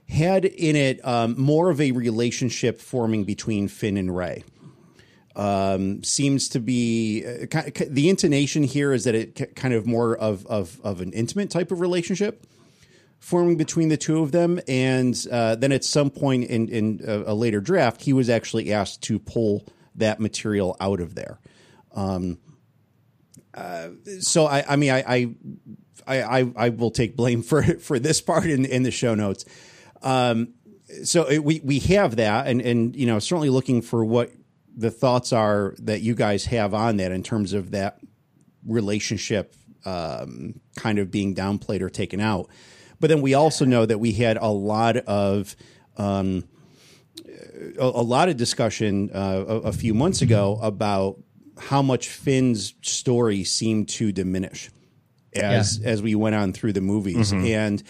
[0.08, 4.44] had in it um, more of a relationship forming between Finn and Rey.
[5.36, 10.46] Um, seems to be uh, the intonation here is that it kind of more of,
[10.46, 12.46] of, of an intimate type of relationship
[13.20, 14.62] forming between the two of them.
[14.68, 18.72] And uh, then at some point in, in a, a, later draft, he was actually
[18.72, 21.40] asked to pull that material out of there.
[21.94, 22.38] Um,
[23.54, 25.36] uh, so I, I mean, I,
[26.08, 29.46] I, I, I will take blame for for this part in, in the show notes.
[30.02, 30.54] Um,
[31.04, 34.32] so it, we we have that, and and you know certainly looking for what
[34.76, 38.00] the thoughts are that you guys have on that in terms of that
[38.66, 39.56] relationship
[39.86, 42.50] um, kind of being downplayed or taken out.
[43.00, 45.56] But then we also know that we had a lot of
[45.98, 46.44] um,
[47.78, 51.18] a, a, lot of discussion uh, a, a, few months ago about
[51.58, 54.70] how much Finn's story seemed to diminish
[55.34, 55.90] as yeah.
[55.90, 57.46] as we went on through the movies mm-hmm.
[57.46, 57.84] and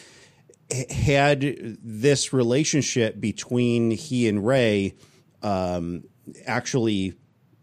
[0.89, 1.41] had
[1.83, 4.95] this relationship between he and Rey
[5.41, 6.03] um,
[6.45, 7.15] actually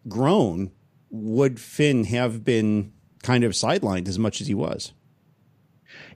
[0.08, 0.70] grown,
[1.10, 2.92] would Finn have been
[3.22, 4.92] kind of sidelined as much as he was?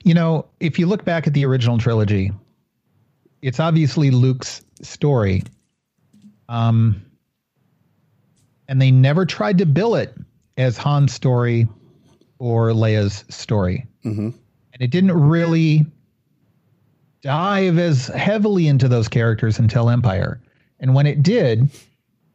[0.03, 2.31] You know, if you look back at the original trilogy,
[3.41, 5.43] it's obviously Luke's story.
[6.49, 7.03] Um,
[8.67, 10.15] and they never tried to bill it
[10.57, 11.67] as Han's story
[12.39, 13.85] or Leia's story.
[14.05, 14.29] Mm-hmm.
[14.29, 15.85] And it didn't really
[17.21, 20.41] dive as heavily into those characters until Empire.
[20.79, 21.69] And when it did,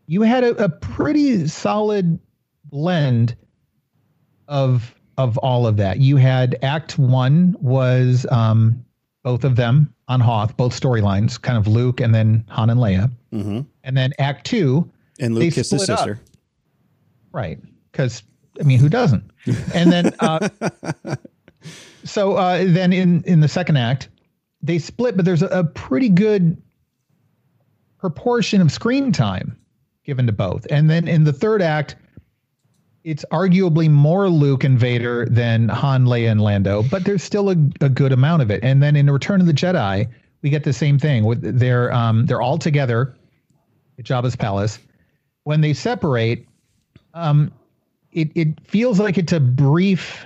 [0.07, 2.19] you had a, a pretty solid
[2.65, 3.37] blend
[4.49, 6.01] of of all of that.
[6.01, 8.85] You had Act One was um,
[9.23, 13.11] both of them on Hoth, both storylines, kind of Luke and then Han and Leia,
[13.33, 13.61] mm-hmm.
[13.85, 14.91] and then Act Two,
[15.21, 16.19] and Luke kissed his sister, up.
[17.33, 17.59] right?
[17.91, 18.23] Because
[18.61, 19.25] I mean, who doesn't?
[19.75, 20.49] And then, uh,
[22.05, 24.09] so uh, then in in the second act,
[24.63, 26.61] they split, but there's a, a pretty good
[27.99, 29.57] proportion of screen time
[30.05, 30.67] given to both.
[30.71, 31.97] And then in the third act,
[33.05, 37.57] it's arguably more Luke and Vader than Han, Leia, and Lando, but there's still a,
[37.81, 38.61] a good amount of it.
[38.63, 40.09] And then in Return of the Jedi,
[40.43, 41.25] we get the same thing.
[41.25, 43.15] With they're um, they're all together
[43.99, 44.79] at Jabba's palace.
[45.45, 46.47] When they separate,
[47.15, 47.53] um,
[48.13, 50.25] it it feels like it's a brief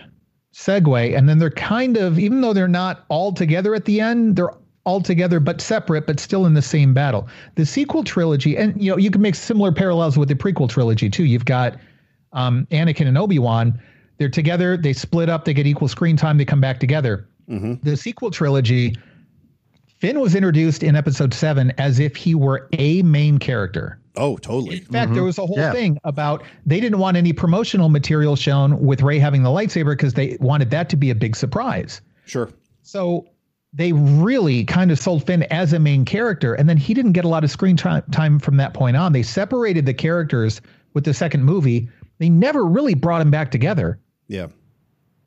[0.52, 4.36] segue, and then they're kind of even though they're not all together at the end,
[4.36, 4.52] they're
[4.86, 7.28] all together but separate, but still in the same battle.
[7.56, 11.10] The sequel trilogy, and you know, you can make similar parallels with the prequel trilogy
[11.10, 11.24] too.
[11.24, 11.76] You've got
[12.32, 13.78] um, Anakin and Obi Wan,
[14.18, 17.28] they're together, they split up, they get equal screen time, they come back together.
[17.50, 17.74] Mm-hmm.
[17.82, 18.96] The sequel trilogy,
[19.98, 23.98] Finn was introduced in episode seven as if he were a main character.
[24.16, 24.78] Oh, totally.
[24.78, 25.14] In fact, mm-hmm.
[25.14, 25.72] there was a whole yeah.
[25.72, 30.14] thing about they didn't want any promotional material shown with Rey having the lightsaber because
[30.14, 32.00] they wanted that to be a big surprise.
[32.24, 32.50] Sure.
[32.82, 33.26] So
[33.76, 37.24] they really kind of sold Finn as a main character, and then he didn't get
[37.24, 39.12] a lot of screen time from that point on.
[39.12, 40.60] They separated the characters
[40.94, 43.98] with the second movie they never really brought him back together.
[44.28, 44.48] Yeah.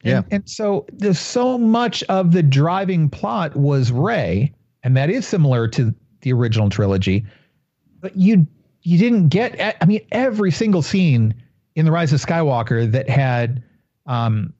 [0.03, 0.23] Yeah.
[0.31, 5.67] And so there's so much of the driving plot was Rey, and that is similar
[5.69, 7.25] to the original trilogy.
[7.99, 8.47] But you
[8.81, 9.77] you didn't get.
[9.81, 11.35] I mean, every single scene
[11.75, 13.61] in the Rise of Skywalker that had
[14.05, 14.53] um,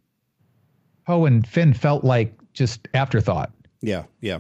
[1.08, 3.52] Poe and Finn felt like just afterthought.
[3.82, 4.40] Yeah, yeah.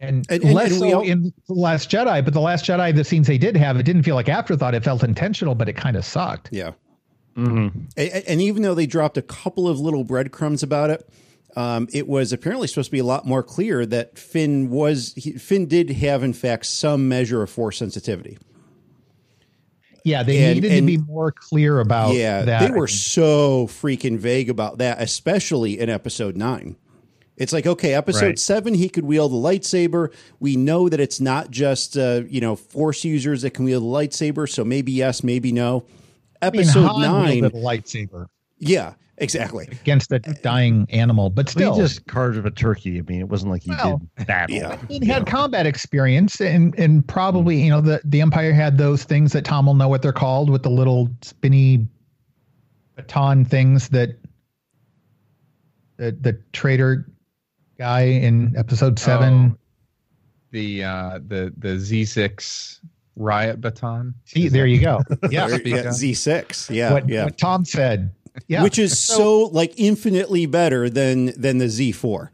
[0.00, 2.94] And, and, and less and so all, in the Last Jedi, but the Last Jedi,
[2.94, 4.74] the scenes they did have, it didn't feel like afterthought.
[4.74, 6.50] It felt intentional, but it kind of sucked.
[6.52, 6.72] Yeah.
[7.36, 7.80] Mm-hmm.
[7.96, 11.08] And, and, even though they dropped a couple of little breadcrumbs about it,
[11.54, 15.32] um, it was apparently supposed to be a lot more clear that Finn was he,
[15.32, 18.38] Finn did have in fact some measure of force sensitivity.
[20.04, 22.60] Yeah, they and, needed and, to be more clear about yeah, that.
[22.60, 26.76] They were so freaking vague about that, especially in episode nine.
[27.36, 28.38] It's like, okay, episode right.
[28.38, 30.12] seven, he could wield the lightsaber.
[30.40, 33.86] We know that it's not just, uh, you know, force users that can wield the
[33.86, 34.48] lightsaber.
[34.48, 35.84] So maybe yes, maybe no.
[36.40, 37.40] Episode I mean, nine.
[37.42, 38.26] The lightsaber.
[38.58, 38.94] Yeah.
[39.18, 42.98] Exactly against a dying animal, but still, he just carved a turkey.
[42.98, 44.54] I mean, it wasn't like he well, did battle.
[44.54, 44.78] Yeah.
[44.90, 49.32] He had combat experience, and and probably you know the the Empire had those things
[49.32, 51.86] that Tom will know what they're called with the little spinny
[52.94, 54.18] baton things that
[55.96, 57.10] the the traitor
[57.78, 59.52] guy in episode seven.
[59.54, 59.58] Oh,
[60.50, 62.80] the uh, the the Z six
[63.16, 64.14] riot baton.
[64.24, 65.00] See, there you go.
[65.30, 66.70] Yeah, yeah Z six.
[66.70, 67.24] Yeah, what, yeah.
[67.24, 68.12] What Tom said
[68.48, 68.62] yeah.
[68.62, 72.30] which is so, so, like infinitely better than than the Z4.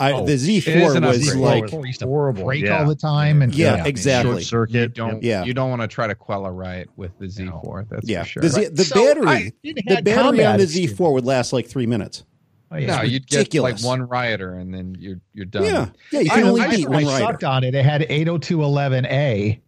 [0.00, 1.70] I, oh, the Z4 was like
[2.00, 2.78] horrible, break yeah.
[2.78, 4.44] all the time, and yeah, yeah exactly.
[4.44, 4.74] Short circuit.
[4.74, 7.88] You don't, yeah, you don't want to try to quell a riot with the Z4.
[7.88, 8.22] That's yeah.
[8.22, 8.42] for sure.
[8.42, 12.24] The, Z, the so battery, the battery on the Z4 would last like three minutes.
[12.70, 12.96] Oh, yeah.
[12.96, 15.64] No, you'd get like one rioter, and then you're you're done.
[15.64, 16.20] Yeah, yeah.
[16.20, 17.46] You can I, only I, beat one I rioter.
[17.46, 17.74] on it.
[17.74, 19.60] It had 802.11a,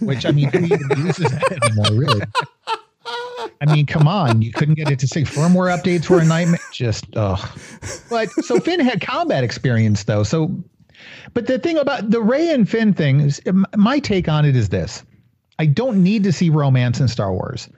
[0.00, 1.92] which I mean, who even uses that anymore?
[1.92, 2.22] Really?
[3.60, 6.58] I mean, come on, you couldn't get it to say firmware updates were a nightmare.
[6.72, 7.36] Just, oh.
[8.08, 10.22] But so Finn had combat experience though.
[10.22, 10.50] So,
[11.34, 13.40] but the thing about the Rey and Finn thing is,
[13.76, 15.04] my take on it is this:
[15.58, 17.68] I don't need to see romance in Star Wars.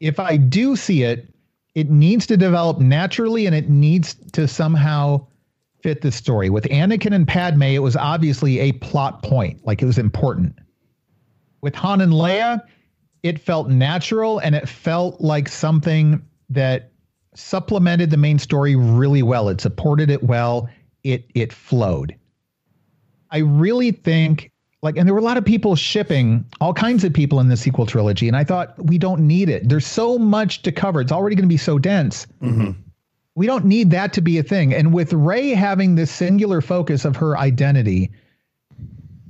[0.00, 1.31] If I do see it,
[1.74, 5.26] it needs to develop naturally, and it needs to somehow
[5.82, 6.50] fit the story.
[6.50, 10.56] With Anakin and Padme, it was obviously a plot point, like it was important.
[11.60, 12.62] With Han and Leia
[13.22, 16.90] it felt natural and it felt like something that
[17.34, 19.48] supplemented the main story really well.
[19.48, 20.68] It supported it well.
[21.04, 22.16] It it flowed.
[23.30, 24.51] I really think
[24.82, 27.56] like and there were a lot of people shipping all kinds of people in the
[27.56, 29.68] sequel trilogy and I thought we don't need it.
[29.68, 31.00] There's so much to cover.
[31.00, 32.26] It's already going to be so dense.
[32.42, 32.72] Mm-hmm.
[33.34, 34.74] We don't need that to be a thing.
[34.74, 38.10] And with Rey having this singular focus of her identity,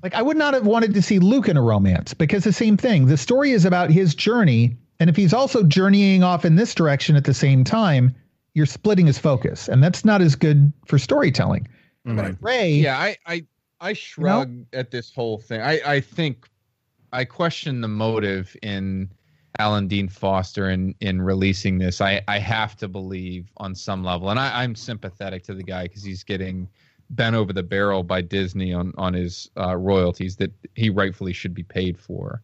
[0.03, 2.77] like I would not have wanted to see Luke in a romance because the same
[2.77, 3.07] thing.
[3.07, 7.15] The story is about his journey, and if he's also journeying off in this direction
[7.15, 8.15] at the same time,
[8.55, 11.69] you're splitting his focus, and that's not as good for storytelling.
[12.07, 12.17] Mm-hmm.
[12.17, 13.47] But Rey, yeah, I I
[13.83, 15.61] I shrug at this whole thing.
[15.61, 16.49] I I think
[17.13, 19.11] I question the motive in
[19.59, 22.01] Alan Dean Foster in in releasing this.
[22.01, 25.83] I I have to believe on some level, and I, I'm sympathetic to the guy
[25.83, 26.69] because he's getting
[27.11, 31.53] bent over the barrel by Disney on on his uh, royalties that he rightfully should
[31.53, 32.41] be paid for.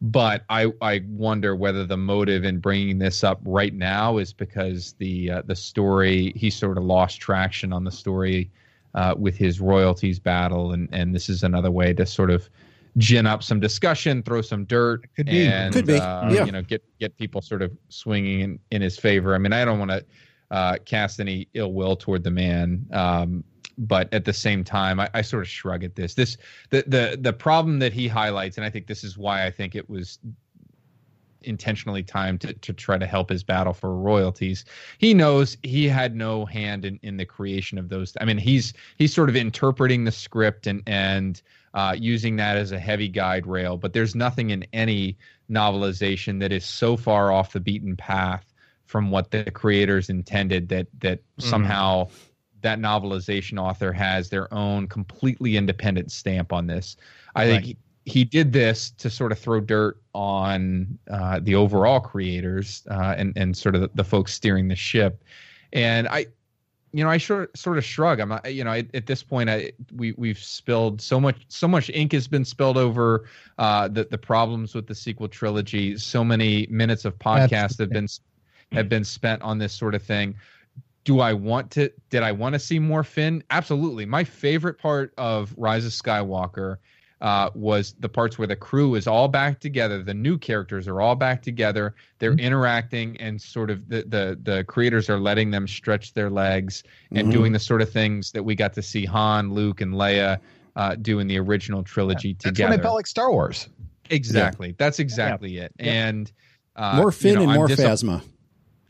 [0.00, 4.94] But I I wonder whether the motive in bringing this up right now is because
[4.94, 8.50] the uh, the story he sort of lost traction on the story
[8.98, 12.50] uh, with his royalties battle, and and this is another way to sort of
[12.96, 16.44] gin up some discussion, throw some dirt, could be, and, could be, uh, yeah.
[16.44, 19.36] you know, get get people sort of swinging in, in his favor.
[19.36, 20.04] I mean, I don't want to
[20.50, 22.86] uh, cast any ill will toward the man.
[22.92, 23.44] Um,
[23.80, 26.14] but at the same time, I, I, sort of shrug at this.
[26.14, 26.36] This
[26.70, 29.76] the the the problem that he highlights, and I think this is why I think
[29.76, 30.18] it was
[31.42, 34.64] intentionally timed to, to try to help his battle for royalties.
[34.98, 38.16] He knows he had no hand in, in the creation of those.
[38.20, 41.40] I mean, he's he's sort of interpreting the script and and
[41.74, 43.76] uh, using that as a heavy guide rail.
[43.76, 45.16] But there's nothing in any
[45.50, 48.52] novelization that is so far off the beaten path
[48.84, 51.48] from what the creators intended that that mm-hmm.
[51.48, 52.08] somehow
[52.60, 56.96] that novelization author has their own completely independent stamp on this.
[57.36, 57.62] I right.
[57.62, 57.76] think
[58.08, 63.32] he, did this to sort of throw dirt on uh, the overall creators uh, and
[63.36, 65.22] and sort of the, the, folks steering the ship.
[65.72, 66.26] And I,
[66.92, 68.20] you know, I sort sort of shrug.
[68.20, 71.90] I'm, you know, I, at this point, I we we've spilled so much so much
[71.90, 73.28] ink has been spilled over
[73.58, 75.96] uh, the the problems with the sequel trilogy.
[75.98, 78.08] So many minutes of podcast have been
[78.72, 80.34] have been spent on this sort of thing
[81.04, 81.90] do I want to?
[82.10, 83.42] Did I want to see more Finn?
[83.48, 84.04] Absolutely.
[84.04, 86.76] My favorite part of Rise of Skywalker
[87.20, 90.02] uh, was the parts where the crew is all back together.
[90.02, 91.94] The new characters are all back together.
[92.18, 92.40] They're mm-hmm.
[92.40, 97.28] interacting, and sort of the, the the creators are letting them stretch their legs and
[97.28, 97.30] mm-hmm.
[97.30, 100.38] doing the sort of things that we got to see Han, Luke, and Leia
[100.76, 102.52] uh, do in the original trilogy yeah, together.
[102.52, 103.68] That's when it felt like Star Wars.
[104.10, 104.68] Exactly.
[104.68, 104.74] Yeah.
[104.78, 105.64] That's exactly yeah.
[105.64, 105.72] it.
[105.80, 105.92] Yeah.
[105.92, 106.32] And
[106.76, 108.22] uh, more Finn you know, and more dis- Phasma.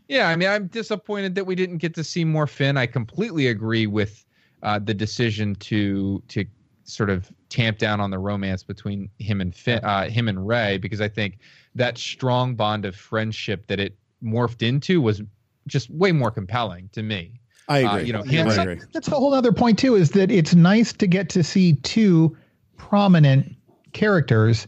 [0.08, 2.76] Yeah, I mean, I'm disappointed that we didn't get to see more Finn.
[2.76, 4.24] I completely agree with
[4.62, 6.44] uh, the decision to to
[6.88, 10.78] sort of tamp down on the romance between him and Finn, uh, him and Rey,
[10.78, 11.38] because I think
[11.74, 15.22] that strong bond of friendship that it morphed into was
[15.66, 17.40] just way more compelling to me.
[17.68, 18.00] I uh, agree.
[18.00, 18.80] Uh, you know, him, I agree.
[18.92, 19.94] That's a whole other point too.
[19.94, 22.36] Is that it's nice to get to see two
[22.78, 23.54] prominent
[23.92, 24.66] characters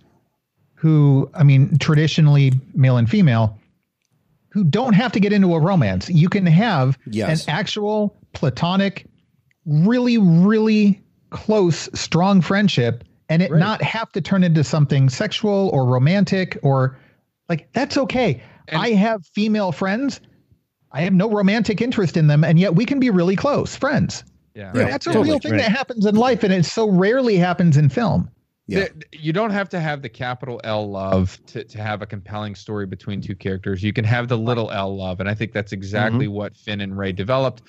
[0.75, 3.59] who, I mean, traditionally male and female,
[4.51, 6.09] who don't have to get into a romance.
[6.11, 7.45] You can have yes.
[7.45, 9.07] an actual platonic,
[9.65, 11.01] really, really
[11.31, 13.59] close, strong friendship and it right.
[13.59, 16.99] not have to turn into something sexual or romantic or
[17.49, 18.43] like that's okay.
[18.69, 20.21] And I have female friends.
[20.93, 24.25] I have no romantic interest in them, and yet we can be really close friends.
[24.55, 24.91] Yeah, right.
[24.91, 25.31] that's a totally.
[25.31, 25.63] real thing right.
[25.63, 28.29] that happens in life, and it so rarely happens in film.
[28.67, 28.87] Yeah.
[29.11, 32.87] you don't have to have the capital L love to, to have a compelling story
[32.87, 33.83] between two characters.
[33.83, 36.35] You can have the little L love, and I think that's exactly mm-hmm.
[36.35, 37.63] what Finn and Rey developed.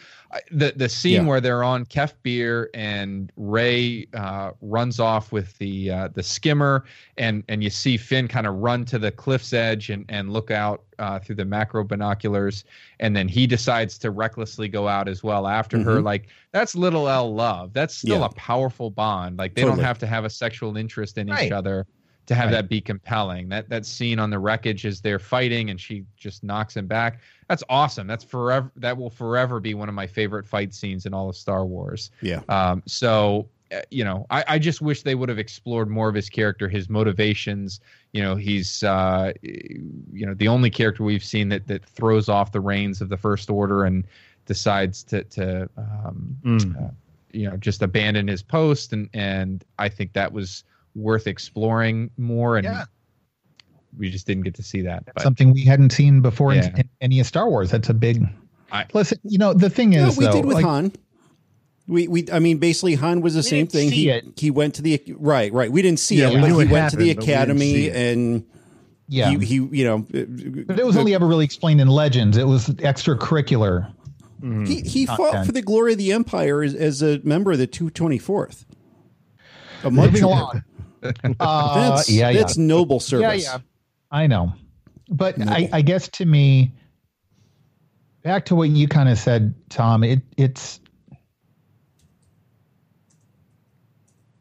[0.52, 1.28] The the scene yeah.
[1.28, 6.86] where they're on Kef Bir and Rey uh, runs off with the uh, the skimmer,
[7.18, 10.50] and and you see Finn kind of run to the cliff's edge and and look
[10.50, 12.64] out uh, through the macro binoculars,
[13.00, 15.90] and then he decides to recklessly go out as well after mm-hmm.
[15.90, 16.02] her.
[16.02, 17.74] Like that's little L love.
[17.74, 18.28] That's still yeah.
[18.28, 19.38] a powerful bond.
[19.38, 19.78] Like they totally.
[19.78, 21.48] don't have to have a sexual interest in right.
[21.48, 21.88] each other
[22.32, 22.52] to have right.
[22.54, 23.50] that be compelling.
[23.50, 27.20] That that scene on the wreckage as they're fighting and she just knocks him back.
[27.50, 28.08] That's awesome.
[28.08, 28.72] That's forever.
[28.78, 32.10] That will forever be one of my favorite fight scenes in all of Star Wars.
[32.22, 32.40] Yeah.
[32.48, 32.84] Um.
[32.86, 36.30] So uh, you know, I, I just wish they would have explored more of his
[36.30, 37.82] character, his motivations.
[38.14, 42.54] You know, he's uh, you know the only character we've seen that that throws off
[42.54, 44.08] the reins of the First Order and
[44.46, 46.82] decides to to um, mm.
[46.82, 46.92] uh,
[47.34, 50.64] you know just abandon his post, and and I think that was
[50.96, 52.58] worth exploring more.
[52.58, 52.86] And yeah.
[53.98, 55.06] we just didn't get to see that.
[55.06, 56.68] But, Something we hadn't seen before yeah.
[56.68, 57.72] in, in, any of Star Wars.
[57.72, 58.24] That's a big.
[58.72, 60.94] I, Listen, you know the thing is, we though, did with like, Han.
[61.88, 63.92] We, we I mean basically Han was the we same thing.
[63.92, 64.26] He it.
[64.38, 65.70] he went to the right right.
[65.70, 68.46] We didn't see yeah, it, but he went happened, to the academy and
[69.10, 69.98] yeah he, he you know.
[70.00, 72.38] But it was the, only ever really explained in Legends.
[72.38, 73.92] It was extracurricular.
[74.42, 77.58] Mm, he he fought for the glory of the Empire as, as a member of
[77.58, 78.66] the two twenty fourth.
[79.84, 80.64] Moving along.
[81.40, 82.64] uh, that's, yeah, that's yeah.
[82.64, 83.44] noble service.
[83.44, 83.60] Yeah, yeah.
[84.12, 84.54] I know,
[85.10, 86.74] but I, I guess to me,
[88.24, 90.04] back to what you kind of said, Tom.
[90.04, 90.82] It it's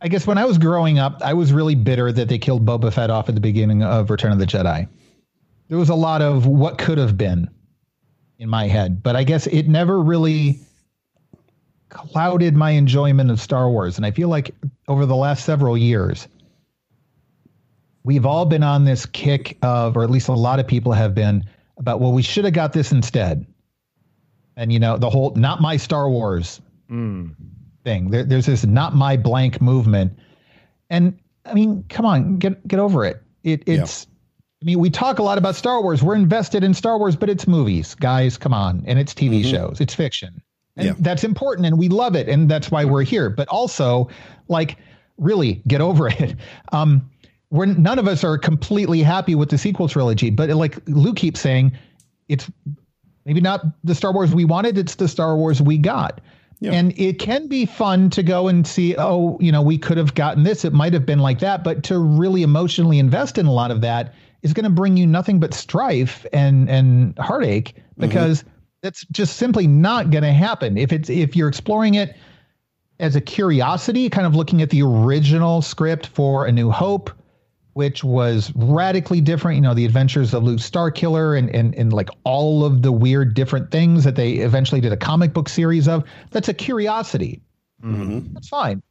[0.02, 2.92] I guess when I was growing up, I was really bitter that they killed Boba
[2.92, 4.88] Fett off at the beginning of Return of the Jedi.
[5.68, 7.50] There was a lot of what could have been
[8.38, 10.60] in my head, but I guess it never really
[11.90, 13.96] clouded my enjoyment of Star Wars.
[13.96, 14.54] And I feel like
[14.88, 16.26] over the last several years,
[18.04, 21.14] we've all been on this kick of, or at least a lot of people have
[21.14, 21.44] been,
[21.78, 23.46] about, well, we should have got this instead.
[24.56, 26.60] And, you know, the whole not my Star Wars.
[26.90, 27.34] Mm
[27.84, 28.10] thing.
[28.10, 30.18] There, there's this not my blank movement,
[30.88, 33.22] and I mean, come on, get get over it.
[33.42, 34.04] It it's.
[34.04, 34.06] Yeah.
[34.62, 36.02] I mean, we talk a lot about Star Wars.
[36.02, 38.36] We're invested in Star Wars, but it's movies, guys.
[38.36, 39.50] Come on, and it's TV mm-hmm.
[39.50, 39.80] shows.
[39.80, 40.42] It's fiction,
[40.76, 40.92] and yeah.
[40.98, 43.30] that's important, and we love it, and that's why we're here.
[43.30, 44.10] But also,
[44.48, 44.76] like,
[45.16, 46.36] really, get over it.
[46.72, 47.09] Um,
[47.50, 51.40] we're none of us are completely happy with the sequel trilogy, but like Luke keeps
[51.40, 51.72] saying,
[52.28, 52.50] it's
[53.24, 54.78] maybe not the Star Wars we wanted.
[54.78, 56.20] It's the Star Wars we got.
[56.60, 56.72] Yeah.
[56.72, 60.14] And it can be fun to go and see, oh, you know, we could have
[60.14, 60.64] gotten this.
[60.64, 61.64] It might have been like that.
[61.64, 65.06] But to really emotionally invest in a lot of that is going to bring you
[65.06, 68.02] nothing but strife and and heartache mm-hmm.
[68.02, 68.50] because mm-hmm.
[68.82, 70.76] that's just simply not going to happen.
[70.76, 72.14] If it's if you're exploring it
[73.00, 77.10] as a curiosity, kind of looking at the original script for A New Hope,
[77.74, 79.56] which was radically different.
[79.56, 83.34] You know, the adventures of Luke Starkiller and, and, and like all of the weird
[83.34, 86.04] different things that they eventually did a comic book series of.
[86.30, 87.40] That's a curiosity.
[87.82, 88.34] Mm-hmm.
[88.34, 88.82] That's fine.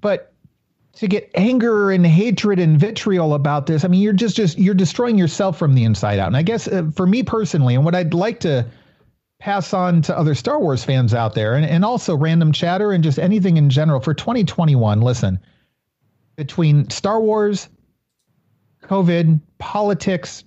[0.00, 0.32] But
[0.96, 4.74] to get anger and hatred and vitriol about this, I mean, you're just, just, you're
[4.74, 6.28] destroying yourself from the inside out.
[6.28, 8.66] And I guess uh, for me personally, and what I'd like to
[9.40, 13.02] pass on to other Star Wars fans out there and, and also random chatter and
[13.02, 15.38] just anything in general for 2021, listen,
[16.36, 17.68] between Star Wars,
[18.84, 20.44] COVID, politics,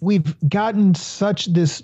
[0.00, 1.82] we've gotten such this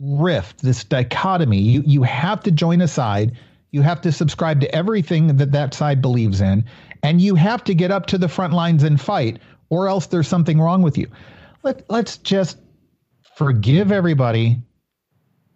[0.00, 1.60] rift, this dichotomy.
[1.60, 3.36] You you have to join a side.
[3.70, 6.64] You have to subscribe to everything that that side believes in,
[7.02, 10.26] and you have to get up to the front lines and fight, or else there's
[10.26, 11.08] something wrong with you.
[11.62, 12.58] Let let's just
[13.36, 14.60] forgive everybody,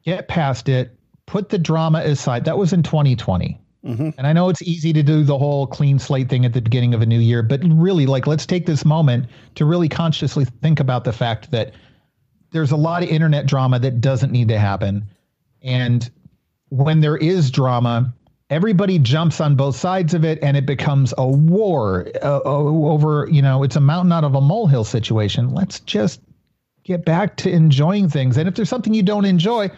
[0.05, 0.97] get past it,
[1.27, 2.45] put the drama aside.
[2.45, 3.61] That was in 2020.
[3.85, 4.11] Mm-hmm.
[4.17, 6.95] And I know it's easy to do the whole clean slate thing at the beginning
[6.95, 9.27] of a new year, but really, like, let's take this moment
[9.57, 11.73] to really consciously think about the fact that
[12.51, 15.07] there's a lot of internet drama that doesn't need to happen.
[15.63, 16.09] And
[16.71, 18.15] when there is drama,
[18.49, 23.43] everybody jumps on both sides of it and it becomes a war uh, over, you
[23.43, 25.51] know, it's a mountain out of a molehill situation.
[25.51, 26.21] Let's just
[26.85, 28.37] get back to enjoying things.
[28.37, 29.69] And if there's something you don't enjoy,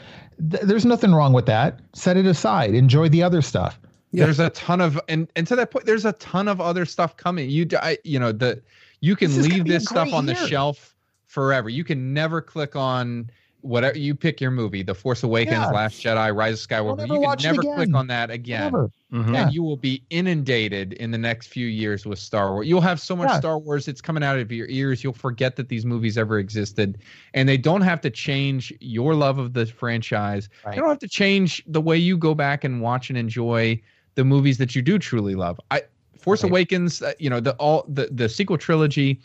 [0.50, 1.80] th- there's nothing wrong with that.
[1.94, 2.74] Set it aside.
[2.74, 3.80] Enjoy the other stuff.
[4.12, 4.24] Yeah.
[4.24, 7.16] There's a ton of and and to that point, there's a ton of other stuff
[7.16, 7.50] coming.
[7.50, 8.62] You I, you know the
[9.00, 10.34] you can this leave this stuff on year.
[10.34, 10.94] the shelf
[11.26, 11.68] forever.
[11.68, 13.30] You can never click on
[13.66, 15.70] whatever you pick your movie, The Force Awakens, yeah.
[15.70, 17.06] Last Jedi, Rise of Skywalker.
[17.08, 18.72] You can never click on that again.
[18.72, 19.34] Mm-hmm.
[19.34, 22.66] And you will be inundated in the next few years with Star Wars.
[22.66, 23.38] You'll have so much yeah.
[23.38, 25.02] Star Wars, it's coming out of your ears.
[25.02, 26.98] You'll forget that these movies ever existed.
[27.34, 30.48] And they don't have to change your love of the franchise.
[30.64, 30.74] Right.
[30.74, 33.80] They don't have to change the way you go back and watch and enjoy
[34.16, 35.60] the movies that you do truly love.
[35.70, 35.82] I
[36.18, 36.50] Force right.
[36.50, 39.20] Awakens, uh, you know, the all the the sequel trilogy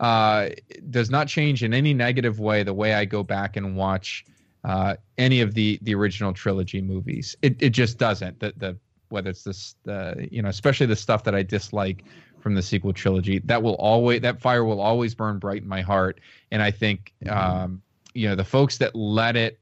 [0.00, 0.48] uh,
[0.88, 4.24] does not change in any negative way the way I go back and watch
[4.64, 7.36] uh, any of the the original trilogy movies.
[7.42, 8.40] It it just doesn't.
[8.40, 8.76] The the
[9.10, 12.04] whether it's this the you know especially the stuff that I dislike
[12.40, 15.82] from the sequel trilogy that will always that fire will always burn bright in my
[15.82, 16.20] heart.
[16.52, 17.82] And I think um,
[18.14, 19.58] you know the folks that let it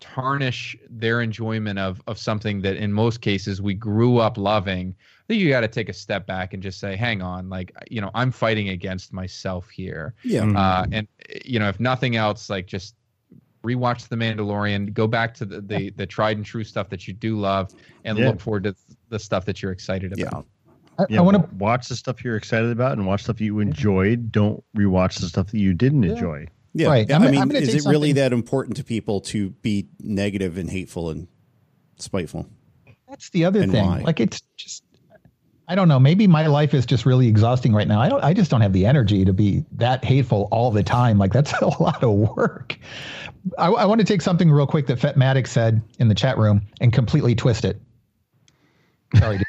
[0.00, 5.32] tarnish their enjoyment of of something that in most cases we grew up loving i
[5.32, 8.00] think you got to take a step back and just say, hang on, like, you
[8.00, 10.12] know, I'm fighting against myself here.
[10.24, 10.44] Yeah.
[10.44, 11.06] Uh, and,
[11.44, 12.96] you know, if nothing else, like just
[13.62, 17.14] rewatch The Mandalorian, go back to the, the, the tried and true stuff that you
[17.14, 17.72] do love
[18.04, 18.26] and yeah.
[18.26, 18.74] look forward to
[19.08, 20.46] the stuff that you're excited about.
[20.98, 23.60] I, yeah, I want to watch the stuff you're excited about and watch stuff you
[23.60, 24.32] enjoyed.
[24.32, 26.10] Don't rewatch the stuff that you didn't yeah.
[26.10, 26.48] enjoy.
[26.72, 26.88] Yeah.
[26.88, 27.10] Right.
[27.12, 31.26] I mean, is it really that important to people to be negative and hateful and
[31.98, 32.46] spiteful?
[33.08, 33.86] That's the other and thing.
[33.86, 34.00] Why?
[34.00, 34.84] Like it's just
[35.70, 36.00] I don't know.
[36.00, 38.00] Maybe my life is just really exhausting right now.
[38.00, 38.24] I don't.
[38.24, 41.16] I just don't have the energy to be that hateful all the time.
[41.16, 42.76] Like that's a lot of work.
[43.56, 46.62] I, I want to take something real quick that Fetmatic said in the chat room
[46.80, 47.80] and completely twist it.
[49.16, 49.40] Sorry.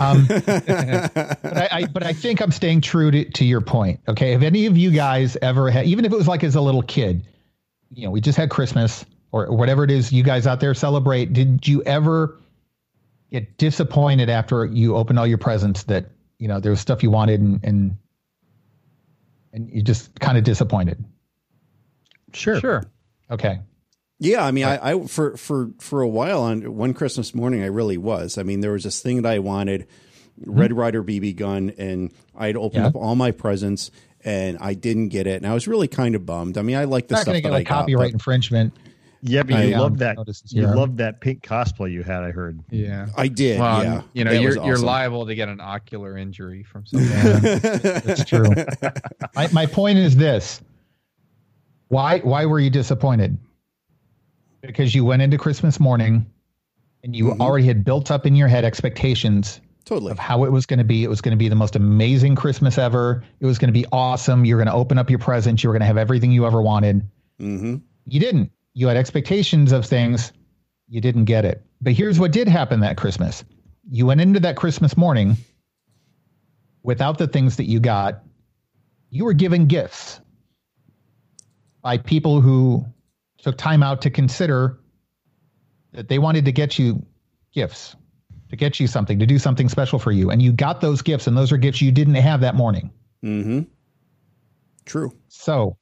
[0.00, 4.00] Um, but I, I, but I think I'm staying true to, to your point.
[4.08, 4.32] Okay.
[4.32, 6.82] Have any of you guys ever had, even if it was like as a little
[6.82, 7.26] kid,
[7.92, 11.32] you know, we just had Christmas or whatever it is you guys out there celebrate.
[11.32, 12.40] Did you ever
[13.30, 16.06] get disappointed after you open all your presents that
[16.38, 17.96] you know there was stuff you wanted and and,
[19.52, 21.02] and you just kind of disappointed.
[22.32, 22.60] Sure.
[22.60, 22.84] Sure.
[23.30, 23.60] Okay.
[24.22, 27.66] Yeah, I mean, I, I for for for a while on one Christmas morning, I
[27.66, 28.36] really was.
[28.36, 29.86] I mean, there was this thing that I wanted,
[30.38, 30.60] mm-hmm.
[30.60, 32.88] Red Ryder BB gun, and I'd opened yeah.
[32.88, 33.90] up all my presents,
[34.22, 36.58] and I didn't get it, and I was really kind of bummed.
[36.58, 38.74] I mean, I like the Not stuff that get, like, I copyright infringement.
[39.22, 40.18] Yeah, but you love that.
[40.48, 42.22] You love that pink cosplay you had.
[42.22, 42.60] I heard.
[42.70, 43.58] Yeah, I did.
[43.58, 44.64] Well, yeah, you know, that you're awesome.
[44.66, 47.58] you're liable to get an ocular injury from something.
[47.60, 48.50] That's true.
[49.34, 50.60] my, my point is this:
[51.88, 53.38] why why were you disappointed?
[54.62, 56.26] Because you went into Christmas morning,
[57.02, 57.40] and you mm-hmm.
[57.40, 60.84] already had built up in your head expectations totally of how it was going to
[60.84, 61.02] be.
[61.02, 63.24] It was going to be the most amazing Christmas ever.
[63.40, 64.44] It was going to be awesome.
[64.44, 65.62] You're going to open up your presents.
[65.62, 67.08] You were going to have everything you ever wanted.
[67.40, 67.76] Mm-hmm.
[68.06, 70.32] You didn't you had expectations of things,
[70.88, 71.64] you didn't get it.
[71.80, 73.44] But here's what did happen that Christmas
[73.90, 75.36] you went into that Christmas morning
[76.82, 78.22] without the things that you got,
[79.10, 80.20] you were given gifts
[81.82, 82.84] by people who
[83.42, 84.78] took time out to consider
[85.92, 87.04] that they wanted to get you
[87.52, 87.96] gifts,
[88.48, 90.30] to get you something, to do something special for you.
[90.30, 92.90] And you got those gifts, and those are gifts you didn't have that morning.
[93.24, 93.62] Mm-hmm.
[94.84, 95.12] True.
[95.28, 95.76] So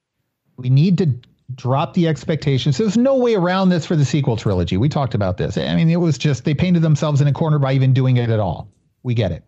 [0.57, 1.15] we need to
[1.55, 2.79] drop the expectations.
[2.79, 4.77] There's no way around this for the sequel trilogy.
[4.77, 5.57] We talked about this.
[5.57, 8.31] I mean, it was just they painted themselves in a corner by even doing it
[8.31, 8.69] at all.
[9.03, 9.45] We get it.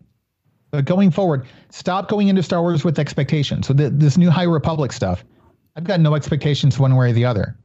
[0.71, 3.67] But going forward, stop going into Star Wars with expectations.
[3.67, 5.23] So the, this new High Republic stuff,
[5.75, 7.57] I've got no expectations one way or the other.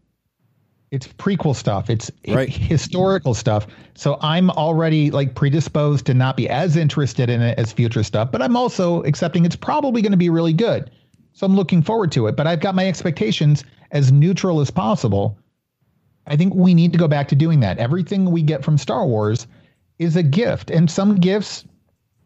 [0.91, 1.91] It's prequel stuff.
[1.91, 2.49] It's right.
[2.49, 3.67] historical stuff.
[3.95, 8.31] So I'm already like predisposed to not be as interested in it as future stuff,
[8.31, 10.91] but I'm also accepting it's probably going to be really good.
[11.33, 15.37] So I'm looking forward to it, but I've got my expectations as neutral as possible.
[16.27, 17.79] I think we need to go back to doing that.
[17.79, 19.47] Everything we get from Star Wars
[19.99, 21.65] is a gift, and some gifts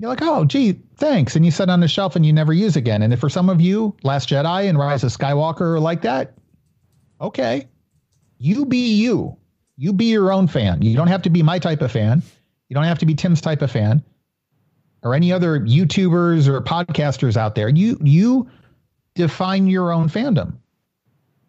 [0.01, 2.75] you're like, oh, gee, thanks, and you set on the shelf and you never use
[2.75, 3.03] again.
[3.03, 6.33] And if for some of you, Last Jedi and Rise of Skywalker are like that,
[7.21, 7.69] okay,
[8.41, 9.37] you be you.
[9.77, 10.83] You be your own fan.
[10.83, 12.23] You don't have to be my type of fan.
[12.69, 14.03] You don't have to be Tim's type of fan,
[15.03, 17.69] or any other YouTubers or podcasters out there.
[17.69, 18.49] You you
[19.15, 20.55] define your own fandom.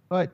[0.09, 0.31] But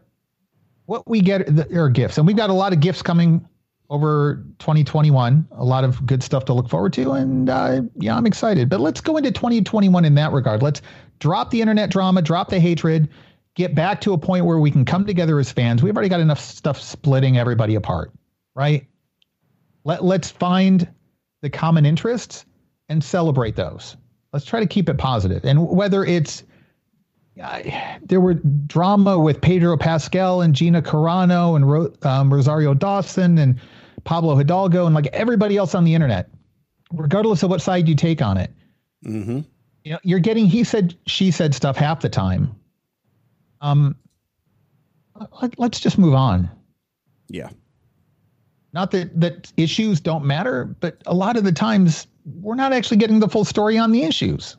[0.86, 3.48] what we get are gifts, and we've got a lot of gifts coming
[3.90, 5.48] over 2021.
[5.52, 8.70] A lot of good stuff to look forward to, and uh, yeah, I'm excited.
[8.70, 10.64] But let's go into 2021 in that regard.
[10.64, 10.82] Let's
[11.20, 13.10] drop the internet drama, drop the hatred,
[13.58, 15.82] get back to a point where we can come together as fans.
[15.82, 18.12] We've already got enough stuff splitting everybody apart,
[18.56, 18.86] right?
[19.84, 20.88] Let Let's find
[21.42, 22.46] the common interests
[22.88, 23.98] and celebrate those.
[24.32, 25.44] Let's try to keep it positive.
[25.44, 26.44] And whether it's
[28.04, 33.60] there were drama with Pedro Pascal and Gina Carano and Ro, um, Rosario Dawson and
[34.04, 36.30] Pablo Hidalgo and like everybody else on the internet,
[36.94, 38.52] regardless of what side you take on it.
[39.04, 39.40] Mm-hmm.
[39.84, 42.56] You know, you're getting he said, she said stuff half the time.
[43.62, 43.96] Um,
[45.42, 46.50] let, let's just move on.
[47.30, 47.50] Yeah.
[48.74, 52.98] Not that that issues don't matter, but a lot of the times we're not actually
[52.98, 54.58] getting the full story on the issues.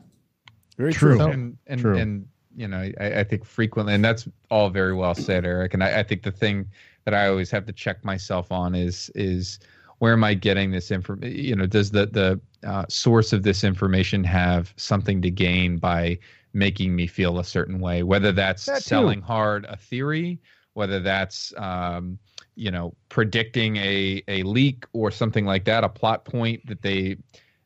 [0.77, 1.17] Very true.
[1.17, 1.97] So, and and, true.
[1.97, 5.73] and you know, I, I, think frequently, and that's all very well said, Eric.
[5.73, 6.67] And I, I, think the thing
[7.05, 9.59] that I always have to check myself on is is
[9.99, 11.37] where am I getting this information?
[11.37, 16.17] You know, does the the uh, source of this information have something to gain by
[16.53, 18.03] making me feel a certain way?
[18.03, 20.39] Whether that's that selling hard a theory,
[20.73, 22.17] whether that's um,
[22.55, 27.17] you know predicting a a leak or something like that, a plot point that they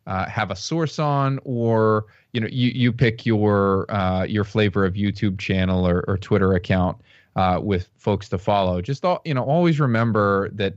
[0.07, 4.86] uh, have a source on, or you know you you pick your uh, your flavor
[4.86, 6.97] of YouTube channel or, or Twitter account
[7.36, 8.81] uh, with folks to follow.
[8.81, 10.75] Just all, you know, always remember that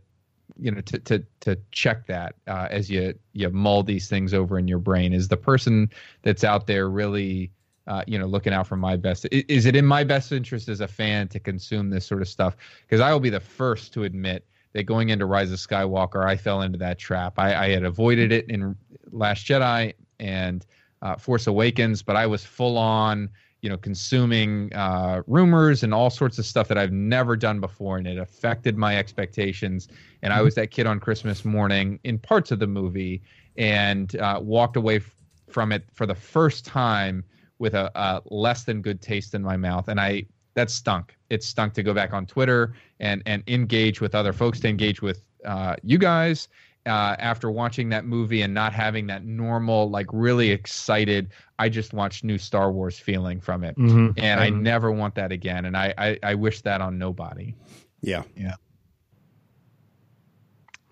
[0.58, 4.58] you know to to to check that uh, as you you mull these things over
[4.58, 5.12] in your brain.
[5.12, 5.90] Is the person
[6.22, 7.50] that's out there really
[7.86, 9.26] uh, you know looking out for my best?
[9.30, 12.28] Is, is it in my best interest as a fan to consume this sort of
[12.28, 12.56] stuff?
[12.82, 16.36] Because I will be the first to admit that going into Rise of Skywalker, I
[16.36, 17.38] fell into that trap.
[17.38, 18.76] I, I had avoided it in
[19.10, 20.66] Last Jedi and
[21.02, 23.30] uh, Force Awakens, but I was full on,
[23.62, 27.96] you know, consuming uh, rumors and all sorts of stuff that I've never done before,
[27.96, 29.88] and it affected my expectations.
[30.22, 33.22] And I was that kid on Christmas morning in parts of the movie,
[33.56, 35.10] and uh, walked away f-
[35.48, 37.24] from it for the first time
[37.58, 41.16] with a, a less than good taste in my mouth, and I that stunk.
[41.30, 45.02] It stunk to go back on Twitter and and engage with other folks, to engage
[45.02, 46.48] with uh, you guys,
[46.86, 51.92] uh, after watching that movie and not having that normal, like really excited, I just
[51.92, 53.76] watched new Star Wars feeling from it.
[53.76, 54.18] Mm-hmm.
[54.18, 54.40] And mm-hmm.
[54.40, 55.64] I never want that again.
[55.64, 57.54] And I, I, I wish that on nobody.
[58.02, 58.22] Yeah.
[58.36, 58.54] Yeah.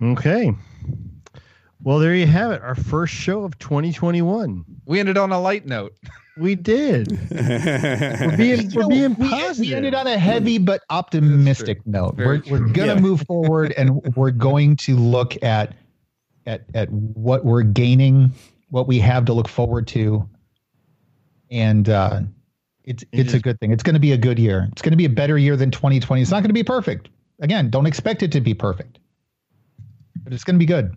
[0.03, 0.53] Okay.
[1.85, 2.63] Well, there you have it.
[2.63, 4.65] Our first show of 2021.
[4.87, 5.93] We ended on a light note.
[6.39, 7.13] We did.
[7.31, 9.59] we're being, we're being positive.
[9.59, 12.17] We, we, ended on a heavy but optimistic note.
[12.17, 13.01] We're, we're going to yeah.
[13.01, 15.75] move forward and we're going to look at
[16.47, 18.33] at at what we're gaining,
[18.71, 20.27] what we have to look forward to,
[21.51, 22.23] and uh,
[22.85, 23.73] it's it's just, a good thing.
[23.73, 24.69] It's going to be a good year.
[24.73, 26.23] It's going to be a better year than 2020.
[26.23, 27.11] It's not going to be perfect.
[27.41, 28.99] Again, don't expect it to be perfect,
[30.23, 30.97] but it's going to be good.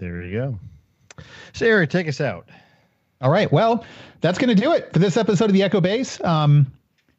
[0.00, 0.58] There you go.
[1.52, 2.48] Sarah, take us out.
[3.20, 3.52] All right.
[3.52, 3.84] Well,
[4.22, 6.22] that's going to do it for this episode of the Echo Base.
[6.24, 6.72] Um,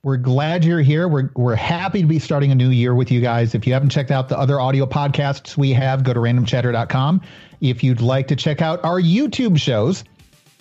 [0.04, 1.08] we're glad you're here.
[1.08, 3.54] We're we're happy to be starting a new year with you guys.
[3.54, 7.22] If you haven't checked out the other audio podcasts we have, go to randomchatter.com.
[7.62, 10.04] If you'd like to check out our YouTube shows,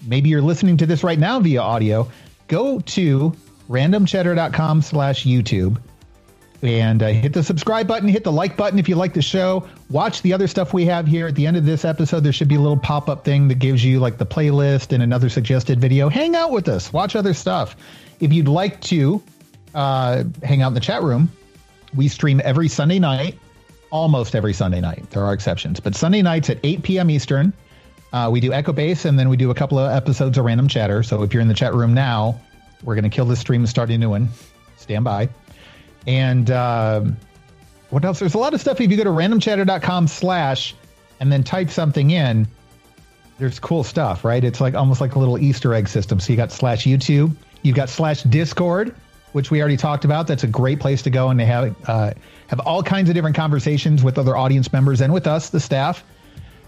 [0.06, 2.10] maybe you're listening to this right now via audio,
[2.48, 3.34] go to
[3.70, 5.80] randomchatter.com slash YouTube
[6.62, 9.66] and uh, hit the subscribe button, hit the like button if you like the show.
[9.88, 11.26] Watch the other stuff we have here.
[11.26, 13.58] At the end of this episode, there should be a little pop up thing that
[13.58, 16.08] gives you like the playlist and another suggested video.
[16.08, 17.76] Hang out with us, watch other stuff.
[18.20, 19.22] If you'd like to
[19.74, 21.30] uh, hang out in the chat room,
[21.94, 23.38] we stream every Sunday night,
[23.90, 25.08] almost every Sunday night.
[25.10, 27.10] There are exceptions, but Sunday nights at 8 p.m.
[27.10, 27.52] Eastern.
[28.12, 30.68] Uh, we do Echo Base, and then we do a couple of episodes of Random
[30.68, 31.02] Chatter.
[31.02, 32.40] So if you're in the chat room now,
[32.82, 34.28] we're going to kill this stream and start a new one.
[34.76, 35.28] Stand by.
[36.06, 37.16] And um,
[37.90, 38.18] what else?
[38.18, 38.80] There's a lot of stuff.
[38.80, 40.74] If you go to randomchatter.com slash
[41.18, 42.46] and then type something in,
[43.38, 44.42] there's cool stuff, right?
[44.44, 46.20] It's like almost like a little Easter egg system.
[46.20, 48.94] So you got slash YouTube, you've got slash Discord,
[49.32, 50.26] which we already talked about.
[50.26, 52.12] That's a great place to go, and they have uh,
[52.48, 56.04] have all kinds of different conversations with other audience members and with us, the staff.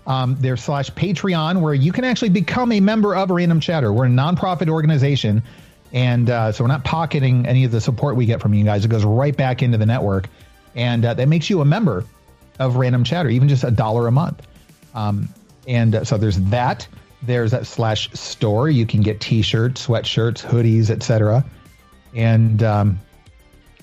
[0.07, 3.93] Um, there's slash Patreon, where you can actually become a member of Random Chatter.
[3.93, 5.43] We're a nonprofit organization
[5.93, 8.85] and uh, so we're not pocketing any of the support we get from you guys.
[8.85, 10.29] It goes right back into the network.
[10.75, 12.05] And uh, that makes you a member
[12.59, 14.47] of Random Chatter, even just a dollar a month.
[14.95, 15.29] Um,
[15.69, 16.87] and uh, so there's that.
[17.23, 18.71] There's that slash store.
[18.71, 21.45] You can get t-shirts, sweatshirts, hoodies, etc.
[22.15, 22.99] And um,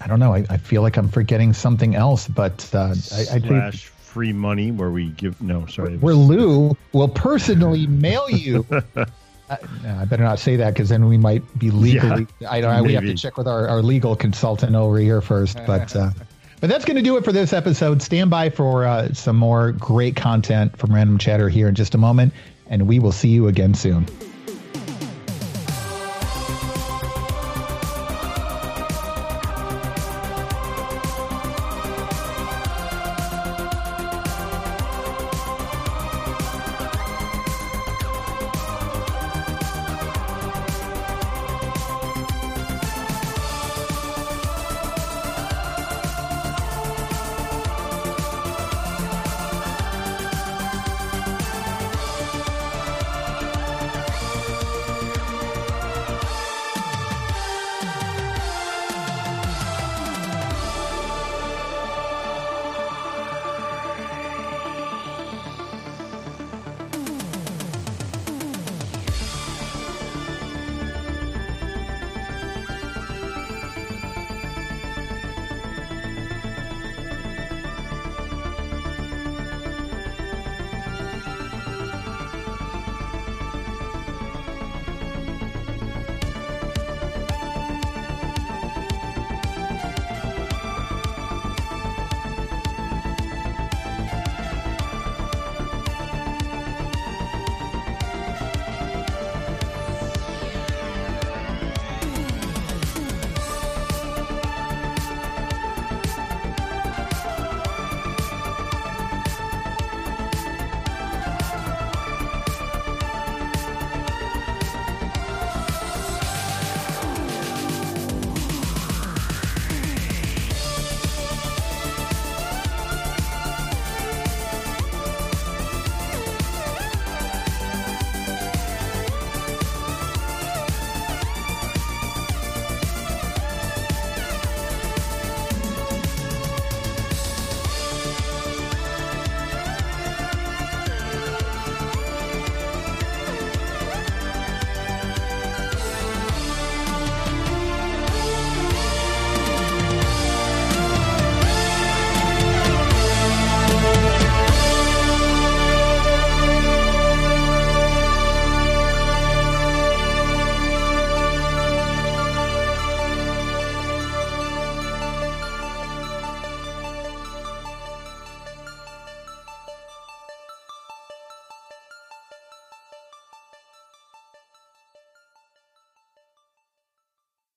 [0.02, 0.34] I don't know.
[0.34, 4.72] I, I, feel like I'm forgetting something else, but uh, I, I think free money
[4.72, 8.66] where we give no sorry where Lou will personally mail you
[9.50, 9.58] I,
[10.02, 12.28] I better not say that because then we might be legally.
[12.40, 12.76] Yeah, I don't.
[12.76, 12.84] know.
[12.84, 15.58] We have to check with our, our legal consultant over here first.
[15.66, 16.12] But uh,
[16.60, 18.02] But that's going to do it for this episode.
[18.02, 21.98] Stand by for uh, some more great content from Random Chatter here in just a
[21.98, 22.34] moment,
[22.68, 24.06] and we will see you again soon.